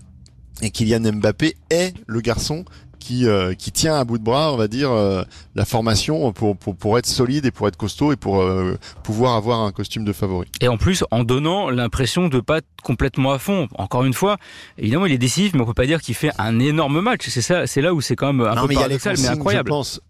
Et 0.63 0.71
Kylian 0.71 1.01
Mbappé 1.01 1.57
est 1.71 1.95
le 2.07 2.21
garçon 2.21 2.65
qui, 3.05 3.27
euh, 3.27 3.53
qui 3.53 3.71
tient 3.71 3.97
à 3.97 4.05
bout 4.05 4.17
de 4.17 4.25
bras, 4.25 4.51
on 4.51 4.57
va 4.57 4.67
dire, 4.67 4.91
euh, 4.91 5.25
la 5.55 5.67
formation 5.67 6.33
pour, 6.33 6.57
pour, 6.57 6.75
pour, 6.75 6.99
être 6.99 7.07
solide 7.07 7.45
et 7.45 7.51
pour 7.51 7.69
être 7.69 7.77
costaud 7.77 8.13
et 8.13 8.17
pour 8.17 8.41
euh, 8.41 8.79
pouvoir 9.03 9.37
avoir 9.37 9.61
un 9.61 9.73
costume 9.73 10.07
de 10.07 10.13
favori. 10.15 10.49
Et 10.63 10.69
en 10.69 10.79
plus, 10.79 11.05
en 11.11 11.23
donnant 11.23 11.69
l'impression 11.69 12.29
de 12.29 12.41
pas 12.41 12.59
être 12.59 12.67
complètement 12.83 13.33
à 13.33 13.39
fond. 13.39 13.69
Encore 13.75 14.05
une 14.05 14.15
fois, 14.15 14.39
évidemment, 14.79 15.05
il 15.05 15.13
est 15.13 15.19
décisif, 15.19 15.53
mais 15.53 15.61
on 15.61 15.67
peut 15.67 15.75
pas 15.75 15.87
dire 15.87 16.01
qu'il 16.01 16.15
fait 16.15 16.31
un 16.39 16.59
énorme 16.59 17.03
match. 17.03 17.29
C'est 17.29 17.43
ça, 17.43 17.67
c'est 17.67 17.83
là 17.83 17.93
où 17.93 18.01
c'est 18.01 18.17
quand 18.17 18.33
même 18.33 18.47
un 18.47 18.67
peu 18.67 18.75
paradoxal, 18.75 19.17
mais 19.21 19.29
incroyable. 19.29 19.69
Je 19.69 19.75
pense, 19.75 20.01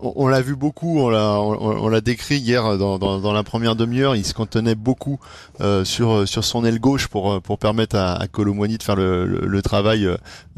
on, 0.00 0.28
l'a 0.28 0.40
vu 0.40 0.56
beaucoup, 0.56 1.00
on 1.00 1.08
l'a 1.08 1.40
on, 1.40 1.88
l'a 1.88 2.00
décrit 2.00 2.36
hier 2.36 2.78
dans, 2.78 2.98
dans, 2.98 3.18
dans 3.18 3.32
la 3.32 3.42
première 3.42 3.76
demi-heure. 3.76 4.16
Il 4.16 4.24
se 4.24 4.34
contenait 4.34 4.74
beaucoup 4.74 5.18
euh, 5.60 5.84
sur 5.84 6.26
sur 6.28 6.44
son 6.44 6.64
aile 6.64 6.80
gauche 6.80 7.08
pour 7.08 7.40
pour 7.42 7.58
permettre 7.58 7.96
à, 7.96 8.14
à 8.14 8.26
de 8.26 8.82
faire 8.82 8.96
le, 8.96 9.26
le, 9.26 9.62
travail 9.62 10.08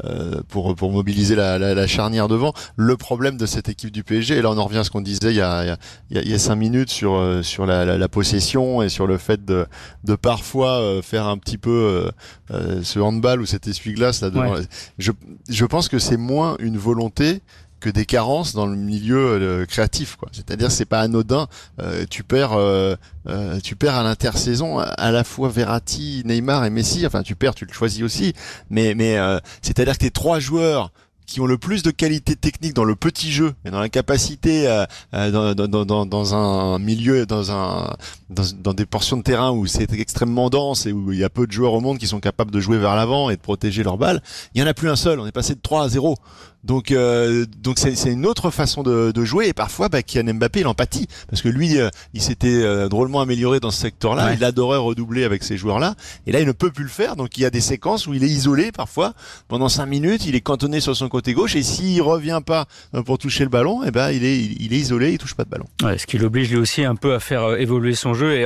euh, 0.03 0.41
pour 0.47 0.75
pour 0.75 0.91
mobiliser 0.91 1.35
la, 1.35 1.57
la, 1.57 1.73
la, 1.73 1.87
charnière 1.87 2.27
devant. 2.27 2.53
Le 2.75 2.97
problème 2.97 3.37
de 3.37 3.45
cette 3.45 3.69
équipe 3.69 3.91
du 3.91 4.03
PSG, 4.03 4.37
et 4.37 4.41
là 4.41 4.51
on 4.51 4.57
en 4.57 4.65
revient 4.65 4.79
à 4.79 4.83
ce 4.83 4.91
qu'on 4.91 5.01
disait 5.01 5.31
il 5.31 5.37
y 5.37 5.41
a 5.41 5.77
il 6.09 6.15
y 6.15 6.19
a, 6.19 6.21
il 6.21 6.29
y 6.29 6.33
a 6.33 6.39
cinq 6.39 6.55
minutes 6.55 6.89
sur 6.89 7.15
euh, 7.15 7.41
sur 7.41 7.65
la, 7.65 7.97
la, 7.97 8.07
possession 8.07 8.81
et 8.81 8.89
sur 8.89 9.07
le 9.07 9.17
fait 9.17 9.43
de 9.43 9.65
de 10.03 10.15
parfois 10.15 10.79
euh, 10.79 11.01
faire 11.01 11.27
un 11.27 11.37
petit 11.37 11.57
peu 11.57 12.11
euh, 12.51 12.81
ce 12.83 12.99
handball 12.99 13.41
ou 13.41 13.45
cet 13.45 13.67
essuie-glace 13.67 14.21
là 14.21 14.29
devant. 14.29 14.55
Je 14.97 15.11
je 15.49 15.65
pense 15.65 15.89
que 15.89 15.99
c'est 15.99 16.17
moins 16.17 16.55
une 16.59 16.77
volonté 16.77 17.41
que 17.81 17.89
des 17.89 18.05
carences 18.05 18.53
dans 18.53 18.67
le 18.67 18.77
milieu 18.77 19.17
euh, 19.17 19.65
créatif 19.65 20.15
quoi. 20.15 20.29
C'est-à-dire 20.31 20.71
c'est 20.71 20.85
pas 20.85 21.01
anodin, 21.01 21.47
euh, 21.81 22.05
tu 22.09 22.23
perds 22.23 22.53
euh, 22.53 22.95
euh 23.27 23.59
tu 23.61 23.75
perds 23.75 23.95
à 23.95 24.03
l'intersaison 24.03 24.79
à 24.79 25.11
la 25.11 25.23
fois 25.25 25.49
Verratti, 25.49 26.21
Neymar 26.25 26.63
et 26.63 26.69
Messi, 26.69 27.05
enfin 27.05 27.23
tu 27.23 27.35
perds, 27.35 27.55
tu 27.55 27.65
le 27.65 27.73
choisis 27.73 28.03
aussi, 28.03 28.33
mais 28.69 28.95
mais 28.95 29.17
c'est-à-dire 29.61 29.93
que 29.93 30.03
tes 30.03 30.11
trois 30.11 30.39
joueurs 30.39 30.91
qui 31.25 31.39
ont 31.39 31.45
le 31.45 31.57
plus 31.57 31.81
de 31.81 31.91
qualité 31.91 32.35
technique 32.35 32.73
dans 32.73 32.83
le 32.83 32.95
petit 32.95 33.31
jeu 33.31 33.53
et 33.63 33.71
dans 33.71 33.79
la 33.79 33.87
capacité 33.87 34.65
dans, 35.13 35.55
dans, 35.55 35.85
dans, 35.85 36.05
dans, 36.05 36.35
un 36.35 36.77
milieu, 36.77 37.25
dans 37.25 37.51
un 37.51 37.95
dans 38.29 38.73
des 38.73 38.85
portions 38.85 39.17
de 39.17 39.23
terrain 39.23 39.51
où 39.51 39.65
c'est 39.65 39.91
extrêmement 39.93 40.49
dense 40.49 40.85
et 40.85 40.91
où 40.91 41.11
il 41.11 41.19
y 41.19 41.23
a 41.23 41.29
peu 41.29 41.47
de 41.47 41.51
joueurs 41.51 41.73
au 41.73 41.79
monde 41.79 41.97
qui 41.97 42.07
sont 42.07 42.19
capables 42.19 42.51
de 42.51 42.59
jouer 42.59 42.77
vers 42.77 42.95
l'avant 42.95 43.29
et 43.29 43.37
de 43.37 43.41
protéger 43.41 43.83
leur 43.83 43.97
balle, 43.97 44.21
il 44.53 44.61
y 44.61 44.63
en 44.63 44.67
a 44.67 44.73
plus 44.73 44.89
un 44.89 44.95
seul. 44.95 45.19
On 45.19 45.25
est 45.25 45.31
passé 45.31 45.55
de 45.55 45.61
3 45.61 45.85
à 45.85 45.89
0. 45.89 46.17
Donc 46.63 46.91
euh, 46.91 47.45
donc 47.57 47.79
c'est 47.79 48.11
une 48.11 48.25
autre 48.25 48.51
façon 48.51 48.83
de, 48.83 49.11
de, 49.11 49.25
jouer. 49.25 49.47
Et 49.47 49.53
parfois 49.53 49.89
bah, 49.89 50.03
Kylian 50.03 50.35
Mbappé 50.35 50.59
il 50.59 50.67
empathie 50.67 51.07
parce 51.29 51.41
que 51.41 51.49
lui 51.49 51.79
euh, 51.79 51.89
il 52.13 52.21
s'était 52.21 52.47
euh, 52.49 52.87
drôlement 52.87 53.21
amélioré 53.21 53.59
dans 53.59 53.71
ce 53.71 53.81
secteur-là, 53.81 54.33
il 54.33 54.43
adorait 54.43 54.77
redoubler 54.77 55.23
avec 55.23 55.43
ces 55.43 55.57
joueurs-là. 55.57 55.95
Et 56.27 56.31
là 56.31 56.39
il 56.39 56.45
ne 56.45 56.51
peut 56.51 56.69
plus 56.69 56.83
le 56.83 56.89
faire. 56.89 57.15
Donc 57.15 57.37
il 57.37 57.41
y 57.41 57.45
a 57.45 57.49
des 57.49 57.61
séquences 57.61 58.05
où 58.05 58.13
il 58.13 58.23
est 58.23 58.29
isolé 58.29 58.71
parfois 58.71 59.13
pendant 59.47 59.69
cinq 59.69 59.87
minutes, 59.87 60.25
il 60.25 60.35
est 60.35 60.41
cantonné 60.41 60.79
sur 60.81 60.95
son 60.95 61.09
côté 61.09 61.33
gauche. 61.33 61.55
Et 61.55 61.63
s'il 61.63 62.01
revient 62.01 62.41
pas 62.45 62.67
pour 63.05 63.17
toucher 63.17 63.43
le 63.43 63.49
ballon, 63.49 63.83
et 63.83 63.87
eh 63.87 63.91
ben 63.91 64.11
il 64.11 64.23
est 64.23 64.37
il 64.37 64.73
est 64.73 64.77
isolé, 64.77 65.13
il 65.13 65.17
touche 65.17 65.33
pas 65.33 65.43
de 65.43 65.49
ballon. 65.49 65.65
Ouais, 65.81 65.97
ce 65.97 66.05
qui 66.05 66.19
l'oblige 66.19 66.51
lui 66.51 66.57
aussi 66.57 66.83
un 66.83 66.95
peu 66.95 67.15
à 67.15 67.19
faire 67.19 67.55
évoluer 67.55 67.95
son 67.95 68.13
jeu 68.13 68.35
et, 68.35 68.45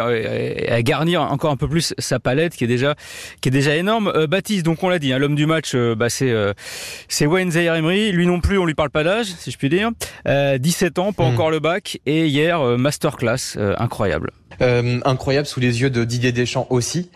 à 0.69 0.81
garnir 0.81 1.21
encore 1.21 1.51
un 1.51 1.57
peu 1.57 1.67
plus 1.67 1.93
sa 1.97 2.19
palette 2.19 2.55
qui 2.55 2.63
est 2.63 2.67
déjà 2.67 2.95
qui 3.41 3.49
est 3.49 3.51
déjà 3.51 3.75
énorme. 3.75 4.25
Baptiste 4.27 4.65
donc 4.65 4.83
on 4.83 4.89
l'a 4.89 4.99
dit, 4.99 5.11
hein, 5.11 5.19
l'homme 5.19 5.35
du 5.35 5.45
match 5.45 5.75
bah, 5.75 6.09
c'est 6.09 6.33
c'est 7.09 7.25
Wayne 7.25 7.51
Zaire 7.51 7.75
Lui 8.11 8.25
non 8.25 8.39
plus 8.39 8.57
on 8.57 8.65
lui 8.65 8.73
parle 8.73 8.89
pas 8.89 9.03
d'âge, 9.03 9.27
si 9.27 9.51
je 9.51 9.57
puis 9.57 9.69
dire. 9.69 9.91
17 10.25 10.97
euh, 10.97 11.01
ans, 11.01 11.13
pas 11.13 11.23
hmm. 11.23 11.33
encore 11.33 11.51
le 11.51 11.59
bac, 11.59 11.99
et 12.05 12.27
hier, 12.27 12.61
euh, 12.61 12.77
masterclass, 12.77 13.57
euh, 14.61 14.99
incroyable. 15.05 15.47
sous 15.47 15.59
les 15.59 15.81
yeux 15.81 15.89
de 15.89 16.03
Didier 16.03 16.31
Deschamps 16.31 16.67
aussi. 16.69 17.09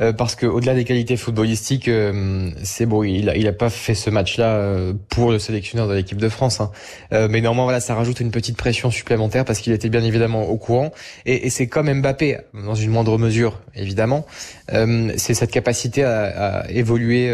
Euh, 0.00 0.12
parce 0.12 0.34
que 0.34 0.46
au-delà 0.46 0.74
des 0.74 0.84
qualités 0.84 1.16
footballistiques, 1.16 1.86
euh, 1.86 2.50
c'est 2.64 2.84
bon, 2.86 3.04
il 3.04 3.28
a, 3.28 3.36
il 3.36 3.46
a 3.46 3.52
pas 3.52 3.70
fait 3.70 3.94
ce 3.94 4.10
match-là 4.10 4.56
euh, 4.56 4.92
pour 5.08 5.30
le 5.30 5.38
sélectionneur 5.38 5.86
de 5.86 5.94
l'équipe 5.94 6.18
de 6.18 6.28
France, 6.28 6.60
hein. 6.60 6.70
mais 7.12 7.40
néanmoins 7.40 7.64
voilà, 7.64 7.78
ça 7.80 7.94
rajoute 7.94 8.18
une 8.20 8.32
petite 8.32 8.56
pression 8.56 8.90
supplémentaire 8.90 9.44
parce 9.44 9.60
qu'il 9.60 9.72
était 9.72 9.88
bien 9.88 10.02
évidemment 10.02 10.48
au 10.48 10.56
courant. 10.56 10.92
Et, 11.26 11.46
et 11.46 11.50
c'est 11.50 11.68
comme 11.68 11.92
Mbappé, 11.92 12.38
dans 12.54 12.74
une 12.74 12.90
moindre 12.90 13.18
mesure 13.18 13.60
évidemment, 13.76 14.26
c'est 14.68 15.34
cette 15.34 15.50
capacité 15.50 16.04
à, 16.04 16.62
à 16.62 16.70
évoluer 16.70 17.32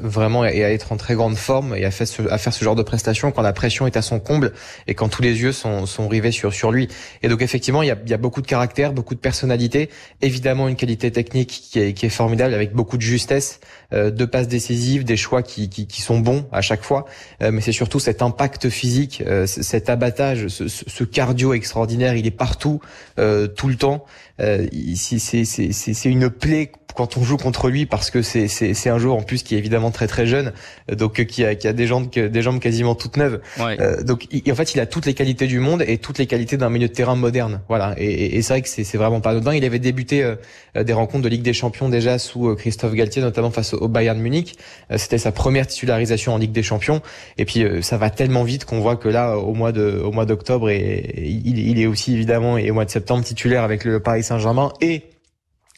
vraiment 0.00 0.44
et 0.44 0.64
à 0.64 0.72
être 0.72 0.92
en 0.92 0.96
très 0.96 1.14
grande 1.14 1.36
forme 1.36 1.74
et 1.74 1.84
à 1.84 1.90
faire 1.90 2.06
ce, 2.06 2.22
à 2.30 2.38
faire 2.38 2.52
ce 2.52 2.64
genre 2.64 2.76
de 2.76 2.82
prestation 2.82 3.32
quand 3.32 3.42
la 3.42 3.52
pression 3.52 3.86
est 3.86 3.96
à 3.96 4.02
son 4.02 4.20
comble 4.20 4.52
et 4.86 4.94
quand 4.94 5.08
tous 5.08 5.22
les 5.22 5.42
yeux 5.42 5.52
sont, 5.52 5.86
sont 5.86 6.08
rivés 6.08 6.32
sur 6.32 6.52
sur 6.52 6.70
lui. 6.70 6.88
Et 7.22 7.28
donc 7.28 7.42
effectivement, 7.42 7.82
il 7.82 7.88
y 7.88 7.90
a, 7.90 7.96
il 8.04 8.10
y 8.10 8.14
a 8.14 8.18
beaucoup 8.18 8.42
de 8.42 8.46
caractère, 8.82 8.92
beaucoup 8.92 9.14
de 9.14 9.20
personnalité, 9.20 9.88
évidemment 10.20 10.68
une 10.68 10.76
qualité 10.76 11.10
technique 11.10 11.48
qui 11.48 11.94
qui 11.94 12.06
est 12.06 12.10
formidable 12.10 12.54
avec 12.54 12.72
beaucoup 12.72 12.96
de 12.96 13.02
justesse, 13.02 13.60
euh, 13.92 14.10
deux 14.10 14.26
passes 14.26 14.48
décisives, 14.48 15.04
des 15.04 15.16
choix 15.16 15.42
qui, 15.42 15.68
qui, 15.68 15.86
qui 15.86 16.02
sont 16.02 16.18
bons 16.18 16.46
à 16.52 16.60
chaque 16.60 16.82
fois. 16.82 17.06
Euh, 17.42 17.50
mais 17.52 17.60
c'est 17.60 17.72
surtout 17.72 18.00
cet 18.00 18.22
impact 18.22 18.68
physique, 18.68 19.22
euh, 19.26 19.46
cet 19.46 19.88
abattage, 19.88 20.48
ce, 20.48 20.68
ce, 20.68 21.04
cardio 21.04 21.54
extraordinaire. 21.54 22.14
Il 22.16 22.26
est 22.26 22.36
partout, 22.36 22.80
euh, 23.18 23.46
tout 23.46 23.68
le 23.68 23.76
temps. 23.76 24.04
Euh, 24.40 24.66
c'est 24.94 26.10
une 26.10 26.30
plaie 26.30 26.72
quand 26.94 27.16
on 27.16 27.22
joue 27.22 27.36
contre 27.36 27.68
lui 27.68 27.86
parce 27.86 28.10
que 28.10 28.22
c'est 28.22 28.88
un 28.88 28.98
joueur 28.98 29.16
en 29.16 29.22
plus 29.22 29.42
qui 29.42 29.54
est 29.54 29.58
évidemment 29.58 29.90
très 29.90 30.06
très 30.06 30.26
jeune 30.26 30.52
euh, 30.90 30.94
donc 30.94 31.24
qui 31.24 31.44
a 31.44 31.54
qui 31.54 31.68
a 31.68 31.72
des 31.72 31.86
jambes 31.86 32.10
des 32.10 32.42
jambes 32.42 32.58
quasiment 32.58 32.94
toutes 32.94 33.16
neuves 33.16 33.40
euh, 33.60 34.02
donc 34.02 34.26
en 34.50 34.54
fait 34.54 34.74
il 34.74 34.80
a 34.80 34.86
toutes 34.86 35.06
les 35.06 35.14
qualités 35.14 35.46
du 35.46 35.58
monde 35.58 35.82
et 35.86 35.98
toutes 35.98 36.18
les 36.18 36.26
qualités 36.26 36.56
d'un 36.56 36.70
milieu 36.70 36.88
de 36.88 36.92
terrain 36.92 37.14
moderne 37.14 37.60
voilà 37.68 37.94
et, 37.98 38.36
et 38.36 38.42
c'est 38.42 38.54
vrai 38.54 38.62
que 38.62 38.68
c'est 38.72 38.84
c'est 38.84 38.98
vraiment 38.98 39.20
pas 39.20 39.30
anodin. 39.30 39.54
Il 39.54 39.64
avait 39.64 39.78
débuté 39.78 40.22
euh, 40.22 40.84
des 40.84 40.92
rencontres 40.92 41.24
de 41.24 41.28
Ligue 41.28 41.42
des 41.42 41.52
Champions 41.52 41.88
déjà 41.88 42.18
sous 42.18 42.54
Christophe 42.56 42.94
Galtier 42.94 43.22
notamment 43.22 43.50
face 43.50 43.74
au 43.74 43.88
Bayern 43.88 44.18
Munich. 44.18 44.56
C'était 44.96 45.18
sa 45.18 45.32
première 45.32 45.66
titularisation 45.66 46.34
en 46.34 46.38
Ligue 46.38 46.52
des 46.52 46.62
Champions. 46.62 47.02
Et 47.38 47.44
puis 47.44 47.64
ça 47.82 47.96
va 47.96 48.10
tellement 48.10 48.44
vite 48.44 48.64
qu'on 48.64 48.80
voit 48.80 48.96
que 48.96 49.08
là 49.08 49.36
au 49.36 49.54
mois 49.54 49.72
de 49.72 50.00
au 50.02 50.12
mois 50.12 50.26
d'octobre 50.26 50.70
et, 50.70 51.12
il, 51.16 51.58
il 51.58 51.80
est 51.80 51.86
aussi 51.86 52.14
évidemment 52.14 52.58
et 52.58 52.70
au 52.70 52.74
mois 52.74 52.84
de 52.84 52.90
septembre 52.90 53.24
titulaire 53.24 53.62
avec 53.62 53.84
le 53.84 54.00
Paris 54.00 54.22
Saint-Germain 54.22 54.72
et 54.80 55.02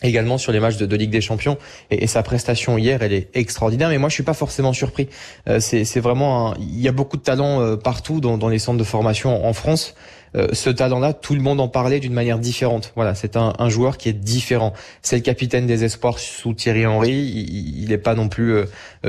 également 0.04 0.38
sur 0.38 0.52
les 0.52 0.61
matchs 0.61 0.76
de, 0.76 0.94
Ligue 0.94 1.11
des 1.11 1.20
Champions 1.20 1.58
et, 1.90 2.06
sa 2.06 2.23
prestation 2.23 2.78
hier 2.78 3.02
elle 3.02 3.12
est 3.12 3.28
extraordinaire 3.34 3.88
mais 3.88 3.99
moi 3.99 4.08
je 4.08 4.14
suis 4.14 4.23
pas 4.23 4.34
forcément 4.34 4.73
surpris 4.73 5.08
euh, 5.49 5.58
c'est 5.58 6.00
vraiment 6.00 6.54
il 6.56 6.80
y 6.80 6.87
a 6.87 6.92
beaucoup 6.92 7.16
de 7.16 7.23
talent 7.23 7.61
euh, 7.61 7.76
partout 7.76 8.20
dans, 8.20 8.38
dans, 8.38 8.49
les 8.49 8.61
centres 8.61 8.78
de 8.78 8.84
formation 8.84 9.44
en, 9.44 9.52
France 9.52 9.94
euh, 10.37 10.49
ce 10.52 10.68
talent-là, 10.68 11.12
tout 11.12 11.34
le 11.34 11.40
monde 11.40 11.61
en 11.61 11.68
parlait 11.68 12.00
d'une 12.00 12.12
manière 12.12 12.40
différente. 12.40 12.92
Voilà, 12.96 13.14
c'est 13.14 13.37
un, 13.37 13.52
un, 13.56 13.68
joueur 13.68 13.99
qui 13.99 14.08
est 14.08 14.12
différent. 14.12 14.73
C'est 15.00 15.14
le 15.14 15.23
capitaine 15.23 15.68
des 15.68 15.84
espoirs 15.84 16.18
sous 16.18 16.54
Thierry 16.54 16.87
Henry. 16.87 17.12
Il 17.12 17.90
n'est 17.90 17.99
pas 17.99 18.16
non 18.16 18.28
plus 18.28 18.56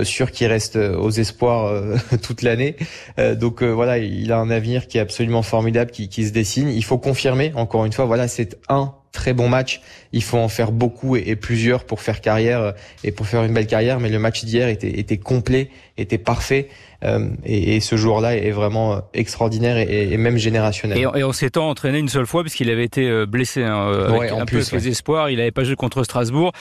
sûr 0.04 0.30
qu'il 0.30 0.46
reste 0.46 0.76
aux 0.76 1.10
espoirs 1.10 1.82
toute 2.22 2.44
l'année. 2.44 2.76
donc 3.18 3.64
voilà, 3.64 3.98
il 3.98 4.32
a 4.32 4.38
un 4.38 4.52
avenir 4.52 4.86
qui 4.86 5.00
est 5.00 5.02
absolument 5.02 5.42
formidable, 5.42 5.90
qui, 5.90 6.10
qui 6.10 6.28
se 6.28 6.32
dessine. 6.32 6.70
Il 6.70 6.84
faut 6.84 7.00
confirmer, 7.00 7.52
encore 7.56 7.86
une 7.86 7.92
fois, 7.92 8.06
voilà, 8.06 8.28
c'est 8.28 8.60
un 8.70 8.94
très 9.16 9.34
bon 9.34 9.50
match. 9.50 9.82
Il 10.14 10.22
faut 10.22 10.38
en 10.38 10.50
faire 10.50 10.72
beaucoup 10.72 11.16
et, 11.16 11.36
plusieurs 11.36 11.86
pour 11.86 12.02
faire 12.02 12.22
carrière 12.22 12.62
euh, 12.62 12.72
et 13.04 13.12
pour 13.12 13.26
faire 13.26 13.44
une 13.44 13.54
belle 13.54 13.66
carrière. 13.66 14.00
Mais 14.00 14.10
le 14.10 14.20
match 14.20 14.46
d'hier 14.46 14.68
était, 14.68 15.00
était 15.00 15.18
complet, 15.18 15.70
était 15.98 16.20
parfait. 16.20 16.70
Euh, 17.06 17.30
et, 17.46 17.80
ce 17.80 17.96
joueur-là 17.96 18.36
est 18.36 18.52
vraiment 18.52 18.94
euh, 18.94 19.00
extraordinaire 19.14 19.78
et, 19.78 20.18
même 20.18 20.38
générationnel. 20.38 20.98
Et, 20.98 21.24
on 21.24 21.34
s'étant 21.34 21.70
entraîné 21.70 22.00
une 22.00 22.10
seule 22.10 22.26
fois 22.26 22.42
puisqu'il 22.42 22.70
avait 22.70 22.84
été 22.84 23.08
euh, 23.08 23.26
blessé 23.26 23.64
hein, 23.64 23.88
avec 24.10 24.32
un 24.32 24.46
peu 24.46 24.62
ses 24.62 24.88
espoirs. 24.88 25.30
Il 25.30 25.38
n'avait 25.38 25.52
pas 25.52 25.64
joué 25.64 25.76
contre 25.76 26.04
Strasbourg. 26.04 26.52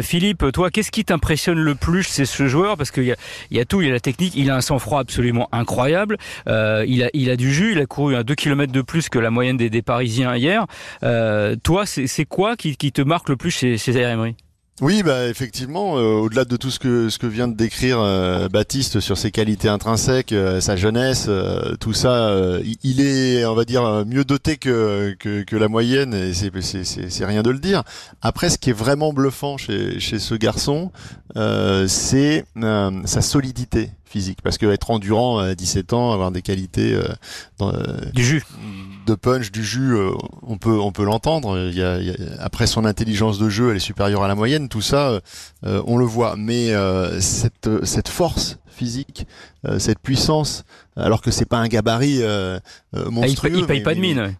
Philippe, 0.00 0.44
toi, 0.52 0.70
qu'est-ce 0.70 0.90
qui 0.90 1.04
t'impressionne 1.04 1.58
le 1.58 1.74
plus 1.74 2.04
C'est 2.04 2.24
ce 2.24 2.46
joueur? 2.46 2.76
Parce 2.76 2.90
qu'il 2.90 3.04
y 3.04 3.12
a, 3.12 3.16
y 3.50 3.60
a 3.60 3.64
tout, 3.64 3.80
il 3.80 3.88
y 3.88 3.90
a 3.90 3.92
la 3.92 4.00
technique, 4.00 4.34
il 4.36 4.50
a 4.50 4.56
un 4.56 4.60
sang-froid 4.60 5.00
absolument 5.00 5.48
incroyable. 5.52 6.16
il 6.46 7.02
a, 7.02 7.10
il 7.12 7.30
a 7.30 7.36
du 7.36 7.52
jus, 7.52 7.72
il 7.72 7.78
a 7.78 7.86
couru 7.86 8.16
à 8.16 8.22
2 8.22 8.34
km 8.34 8.72
de 8.72 8.82
plus 8.82 9.08
que 9.08 9.18
la 9.18 9.30
moyenne 9.30 9.56
des, 9.56 9.70
des 9.70 9.82
Parisiens 9.82 10.36
hier. 10.36 10.66
toi, 11.62 11.84
c'est 11.86 12.24
quoi 12.24 12.56
qui, 12.56 12.76
qui, 12.76 12.92
te 12.92 13.02
marque 13.02 13.28
le 13.28 13.36
plus 13.36 13.50
chez, 13.50 13.78
chez 13.78 13.92
Emery? 13.92 14.36
Oui, 14.80 15.02
bah 15.02 15.28
effectivement, 15.28 15.98
euh, 15.98 16.14
au-delà 16.14 16.46
de 16.46 16.56
tout 16.56 16.70
ce 16.70 16.78
que 16.78 17.10
ce 17.10 17.18
que 17.18 17.26
vient 17.26 17.46
de 17.46 17.54
décrire 17.54 18.00
euh, 18.00 18.48
Baptiste 18.48 19.00
sur 19.00 19.18
ses 19.18 19.30
qualités 19.30 19.68
intrinsèques, 19.68 20.32
euh, 20.32 20.62
sa 20.62 20.76
jeunesse, 20.76 21.28
tout 21.78 21.92
ça, 21.92 22.34
il 22.82 23.00
est, 23.02 23.44
on 23.44 23.54
va 23.54 23.64
dire, 23.66 24.04
mieux 24.06 24.24
doté 24.24 24.56
que 24.56 25.14
que, 25.18 25.42
que 25.42 25.56
la 25.56 25.68
moyenne, 25.68 26.14
et 26.14 26.32
c'est 26.32 26.50
c'est 26.84 27.24
rien 27.26 27.42
de 27.42 27.50
le 27.50 27.58
dire. 27.58 27.82
Après, 28.22 28.48
ce 28.48 28.56
qui 28.56 28.70
est 28.70 28.74
vraiment 28.74 29.12
bluffant 29.12 29.58
chez 29.58 30.00
chez 30.00 30.18
ce 30.18 30.34
garçon, 30.34 30.90
c'est 31.86 32.46
sa 32.56 33.20
solidité 33.20 33.90
physique, 34.06 34.38
parce 34.42 34.56
que 34.56 34.66
être 34.66 34.90
endurant 34.90 35.38
à 35.38 35.54
17 35.54 35.92
ans, 35.92 36.12
avoir 36.12 36.32
des 36.32 36.42
qualités 36.42 36.98
dans, 37.58 37.72
du 38.14 38.24
jus 38.24 38.42
de 39.06 39.14
punch, 39.14 39.50
du 39.50 39.64
jus, 39.64 39.94
euh, 39.94 40.12
on 40.42 40.58
peut 40.58 40.78
on 40.78 40.92
peut 40.92 41.04
l'entendre. 41.04 41.58
Il, 41.58 41.76
y 41.76 41.82
a, 41.82 41.98
après 42.40 42.66
son 42.66 42.84
intelligence 42.84 43.38
de 43.38 43.48
jeu, 43.48 43.70
elle 43.70 43.76
est 43.76 43.80
supérieure 43.80 44.22
à 44.22 44.28
la 44.28 44.34
moyenne. 44.34 44.68
Tout 44.68 44.80
ça, 44.80 45.10
euh, 45.10 45.20
euh, 45.64 45.82
on 45.86 45.96
le 45.96 46.04
voit. 46.04 46.36
Mais 46.36 46.72
cette 47.20 47.84
cette 47.84 48.08
force 48.08 48.58
physique, 48.66 49.26
cette 49.78 49.98
puissance, 49.98 50.64
alors 50.96 51.20
que 51.20 51.30
c'est 51.30 51.44
pas 51.44 51.58
un 51.58 51.68
gabarit 51.68 52.20
monstrueux. 52.92 53.50
Ah, 53.54 53.58
il, 53.58 53.66
paye, 53.66 53.82
pas 53.82 53.94
de 53.94 54.00
mine. 54.00 54.34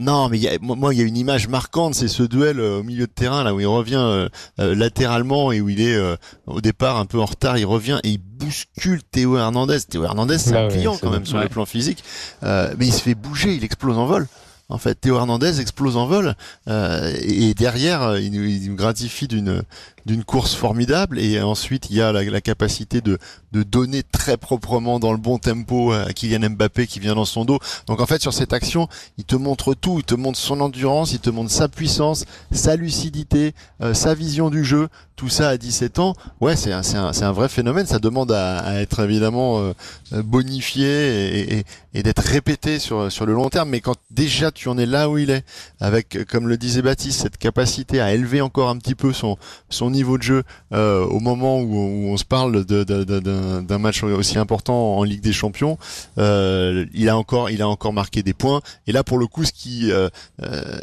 Non, 0.00 0.30
mais 0.30 0.38
y 0.38 0.48
a, 0.48 0.56
moi, 0.62 0.94
il 0.94 0.98
y 0.98 1.02
a 1.02 1.04
une 1.04 1.18
image 1.18 1.46
marquante, 1.46 1.94
c'est 1.94 2.08
ce 2.08 2.22
duel 2.22 2.58
euh, 2.58 2.80
au 2.80 2.82
milieu 2.82 3.06
de 3.06 3.12
terrain 3.12 3.44
là 3.44 3.54
où 3.54 3.60
il 3.60 3.66
revient 3.66 3.96
euh, 3.96 4.28
euh, 4.58 4.74
latéralement 4.74 5.52
et 5.52 5.60
où 5.60 5.68
il 5.68 5.82
est 5.82 6.00
au 6.46 6.62
départ 6.62 6.96
un 6.96 7.04
peu 7.04 7.20
en 7.20 7.26
retard, 7.26 7.58
il 7.58 7.66
revient 7.66 8.00
et 8.02 8.12
il 8.12 8.18
bouscule 8.18 9.02
Théo 9.02 9.36
Hernandez. 9.36 9.78
Théo 9.82 10.04
Hernandez, 10.04 10.38
c'est 10.38 10.56
un 10.56 10.68
bah 10.68 10.72
client 10.72 10.96
quand 11.00 11.10
même 11.10 11.26
sur 11.26 11.38
le 11.38 11.48
plan 11.48 11.66
physique, 11.66 12.02
mais 12.42 12.86
il 12.86 12.92
se 12.92 13.02
fait 13.02 13.14
bouger, 13.14 13.54
il 13.54 13.62
explose 13.62 13.98
en 13.98 14.06
vol. 14.06 14.26
En 14.70 14.78
fait, 14.78 14.94
Théo 14.94 15.16
Hernandez 15.16 15.60
explose 15.60 15.98
en 15.98 16.06
vol 16.06 16.34
et 16.66 17.52
derrière, 17.54 18.16
il 18.16 18.70
nous 18.70 18.76
gratifie 18.76 19.28
d'une 19.28 19.62
d'une 20.06 20.24
course 20.24 20.54
formidable 20.54 21.18
et 21.18 21.40
ensuite 21.40 21.90
il 21.90 21.96
y 21.96 22.02
a 22.02 22.12
la, 22.12 22.40
capacité 22.40 23.00
de, 23.00 23.18
de 23.52 23.62
donner 23.62 24.02
très 24.02 24.36
proprement 24.36 24.98
dans 24.98 25.12
le 25.12 25.18
bon 25.18 25.38
tempo 25.38 25.92
à 25.92 26.12
Kylian 26.12 26.50
Mbappé 26.50 26.86
qui 26.86 27.00
vient 27.00 27.14
dans 27.14 27.24
son 27.24 27.44
dos. 27.44 27.58
Donc 27.86 28.00
en 28.00 28.06
fait 28.06 28.20
sur 28.20 28.32
cette 28.32 28.52
action, 28.52 28.88
il 29.18 29.24
te 29.24 29.36
montre 29.36 29.74
tout, 29.74 29.98
il 29.98 30.04
te 30.04 30.14
montre 30.14 30.38
son 30.38 30.60
endurance, 30.60 31.12
il 31.12 31.20
te 31.20 31.30
montre 31.30 31.50
sa 31.50 31.68
puissance, 31.68 32.24
sa 32.50 32.76
lucidité, 32.76 33.52
euh, 33.82 33.94
sa 33.94 34.14
vision 34.14 34.50
du 34.50 34.64
jeu, 34.64 34.88
tout 35.16 35.28
ça 35.28 35.50
à 35.50 35.56
17 35.56 35.98
ans. 35.98 36.14
Ouais, 36.40 36.56
c'est 36.56 36.72
un, 36.72 36.82
un, 36.94 37.12
un, 37.22 37.32
vrai 37.32 37.48
phénomène, 37.48 37.86
ça 37.86 37.98
demande 37.98 38.32
à, 38.32 38.80
être 38.80 39.00
évidemment 39.00 39.58
euh, 39.58 39.72
euh, 40.12 40.22
bonifié 40.22 40.86
et, 40.86 41.58
et, 41.58 41.64
et 41.94 42.02
d'être 42.02 42.22
répété 42.22 42.78
sur, 42.78 43.12
sur 43.12 43.26
le 43.26 43.34
long 43.34 43.50
terme, 43.50 43.68
mais 43.68 43.80
quand 43.80 43.96
déjà 44.10 44.50
tu 44.50 44.68
en 44.68 44.78
es 44.78 44.86
là 44.86 45.10
où 45.10 45.18
il 45.18 45.30
est, 45.30 45.44
avec 45.80 46.24
comme 46.26 46.48
le 46.48 46.56
disait 46.56 46.82
Baptiste, 46.82 47.20
cette 47.20 47.36
capacité 47.36 48.00
à 48.00 48.14
élever 48.14 48.40
encore 48.40 48.70
un 48.70 48.78
petit 48.78 48.94
peu 48.94 49.12
son, 49.12 49.36
son 49.68 49.89
niveau 49.90 50.18
de 50.18 50.22
jeu 50.22 50.42
euh, 50.72 51.04
au 51.04 51.20
moment 51.20 51.60
où, 51.60 52.08
on 52.10 52.16
se 52.16 52.24
parle 52.24 52.64
d'un 52.64 53.78
match 53.78 54.02
aussi 54.02 54.38
important 54.38 54.96
en 54.98 55.04
Ligue 55.04 55.20
des 55.20 55.32
Champions, 55.32 55.78
euh, 56.18 56.86
il 56.94 57.08
a 57.08 57.16
encore 57.16 57.50
il 57.50 57.62
a 57.62 57.68
encore 57.68 57.92
marqué 57.92 58.22
des 58.22 58.32
points. 58.32 58.60
Et 58.86 58.92
là 58.92 59.04
pour 59.04 59.18
le 59.18 59.26
coup, 59.26 59.44
ce 59.44 59.52
qui 59.52 59.90
euh, 59.90 60.08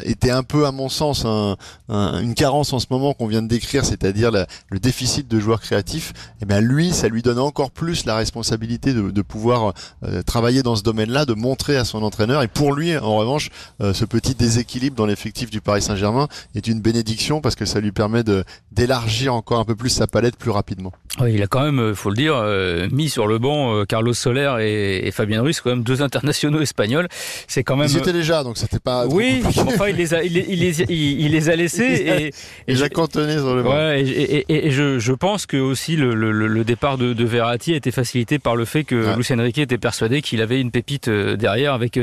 était 0.02 0.30
un 0.30 0.42
peu 0.42 0.66
à 0.66 0.72
mon 0.72 0.88
sens 0.88 1.24
une 1.88 2.34
carence 2.34 2.72
en 2.72 2.78
ce 2.78 2.86
moment 2.90 3.14
qu'on 3.14 3.26
vient 3.26 3.42
de 3.42 3.48
décrire, 3.48 3.84
c'est-à-dire 3.84 4.30
le 4.30 4.78
déficit 4.78 5.28
de 5.28 5.40
joueurs 5.40 5.60
créatifs, 5.60 6.10
et 6.10 6.42
eh 6.42 6.46
bien 6.46 6.60
lui, 6.60 6.92
ça 6.92 7.08
lui 7.08 7.22
donne 7.22 7.38
encore 7.38 7.70
plus 7.70 8.04
la 8.04 8.16
responsabilité 8.16 8.92
de, 8.92 9.22
pouvoir 9.22 9.74
travailler 10.26 10.62
dans 10.62 10.76
ce 10.76 10.82
domaine-là, 10.82 11.24
de 11.24 11.34
montrer 11.34 11.76
à 11.76 11.84
son 11.84 12.02
entraîneur. 12.02 12.42
Et 12.42 12.48
pour 12.48 12.72
lui, 12.72 12.96
en 12.96 13.16
revanche, 13.16 13.50
ce 13.80 14.04
petit 14.04 14.34
déséquilibre 14.34 14.96
dans 14.96 15.06
l'effectif 15.06 15.50
du 15.50 15.60
Paris 15.60 15.82
Saint-Germain 15.82 16.28
est 16.54 16.66
une 16.66 16.80
bénédiction 16.80 17.40
parce 17.40 17.54
que 17.54 17.64
ça 17.64 17.80
lui 17.80 17.92
permet 17.92 18.22
de 18.22 18.44
d'élargir 18.72 18.97
élargir 18.98 19.34
encore 19.34 19.60
un 19.60 19.64
peu 19.64 19.76
plus 19.76 19.90
sa 19.90 20.06
palette 20.06 20.36
plus 20.36 20.50
rapidement. 20.50 20.92
Oui, 21.20 21.32
il 21.34 21.42
a 21.42 21.46
quand 21.46 21.62
même, 21.62 21.94
faut 21.94 22.10
le 22.10 22.16
dire, 22.16 22.42
mis 22.92 23.08
sur 23.08 23.26
le 23.26 23.38
banc 23.38 23.84
Carlos 23.86 24.14
Soler 24.14 24.54
et, 24.60 25.10
Fabien 25.10 25.42
Ruiz, 25.42 25.60
quand 25.60 25.70
même 25.70 25.82
deux 25.82 26.02
internationaux 26.02 26.60
espagnols. 26.60 27.08
C'est 27.46 27.64
quand 27.64 27.76
même. 27.76 27.88
Ils 27.88 27.96
étaient 27.96 28.12
déjà, 28.12 28.44
donc 28.44 28.58
c'était 28.58 28.78
pas. 28.78 29.06
Oui, 29.06 29.42
enfin 29.44 29.88
il 29.88 29.96
les 29.96 30.14
a, 30.14 30.22
il 30.22 30.32
les, 30.32 30.46
il 30.48 31.32
les, 31.32 31.48
a 31.48 31.56
laissés 31.56 31.82
et, 32.68 32.72
et, 32.72 32.88
cantonnés 32.90 33.38
sur 33.38 33.54
le 33.54 33.62
banc. 33.62 33.70
Ouais, 33.70 34.02
et, 34.02 34.66
et 34.66 34.70
je, 34.70 34.98
je, 34.98 35.12
pense 35.12 35.46
que 35.46 35.56
aussi 35.56 35.96
le, 35.96 36.14
le, 36.14 36.30
le 36.30 36.64
départ 36.64 36.98
de, 36.98 37.12
de, 37.12 37.24
Verratti 37.24 37.72
a 37.72 37.76
été 37.76 37.90
facilité 37.90 38.38
par 38.38 38.56
le 38.56 38.64
fait 38.64 38.84
que 38.84 39.06
ouais. 39.06 39.16
Lucien 39.16 39.40
Riquet 39.40 39.62
était 39.62 39.78
persuadé 39.78 40.22
qu'il 40.22 40.40
avait 40.42 40.60
une 40.60 40.70
pépite 40.70 41.08
derrière 41.08 41.74
avec 41.74 41.98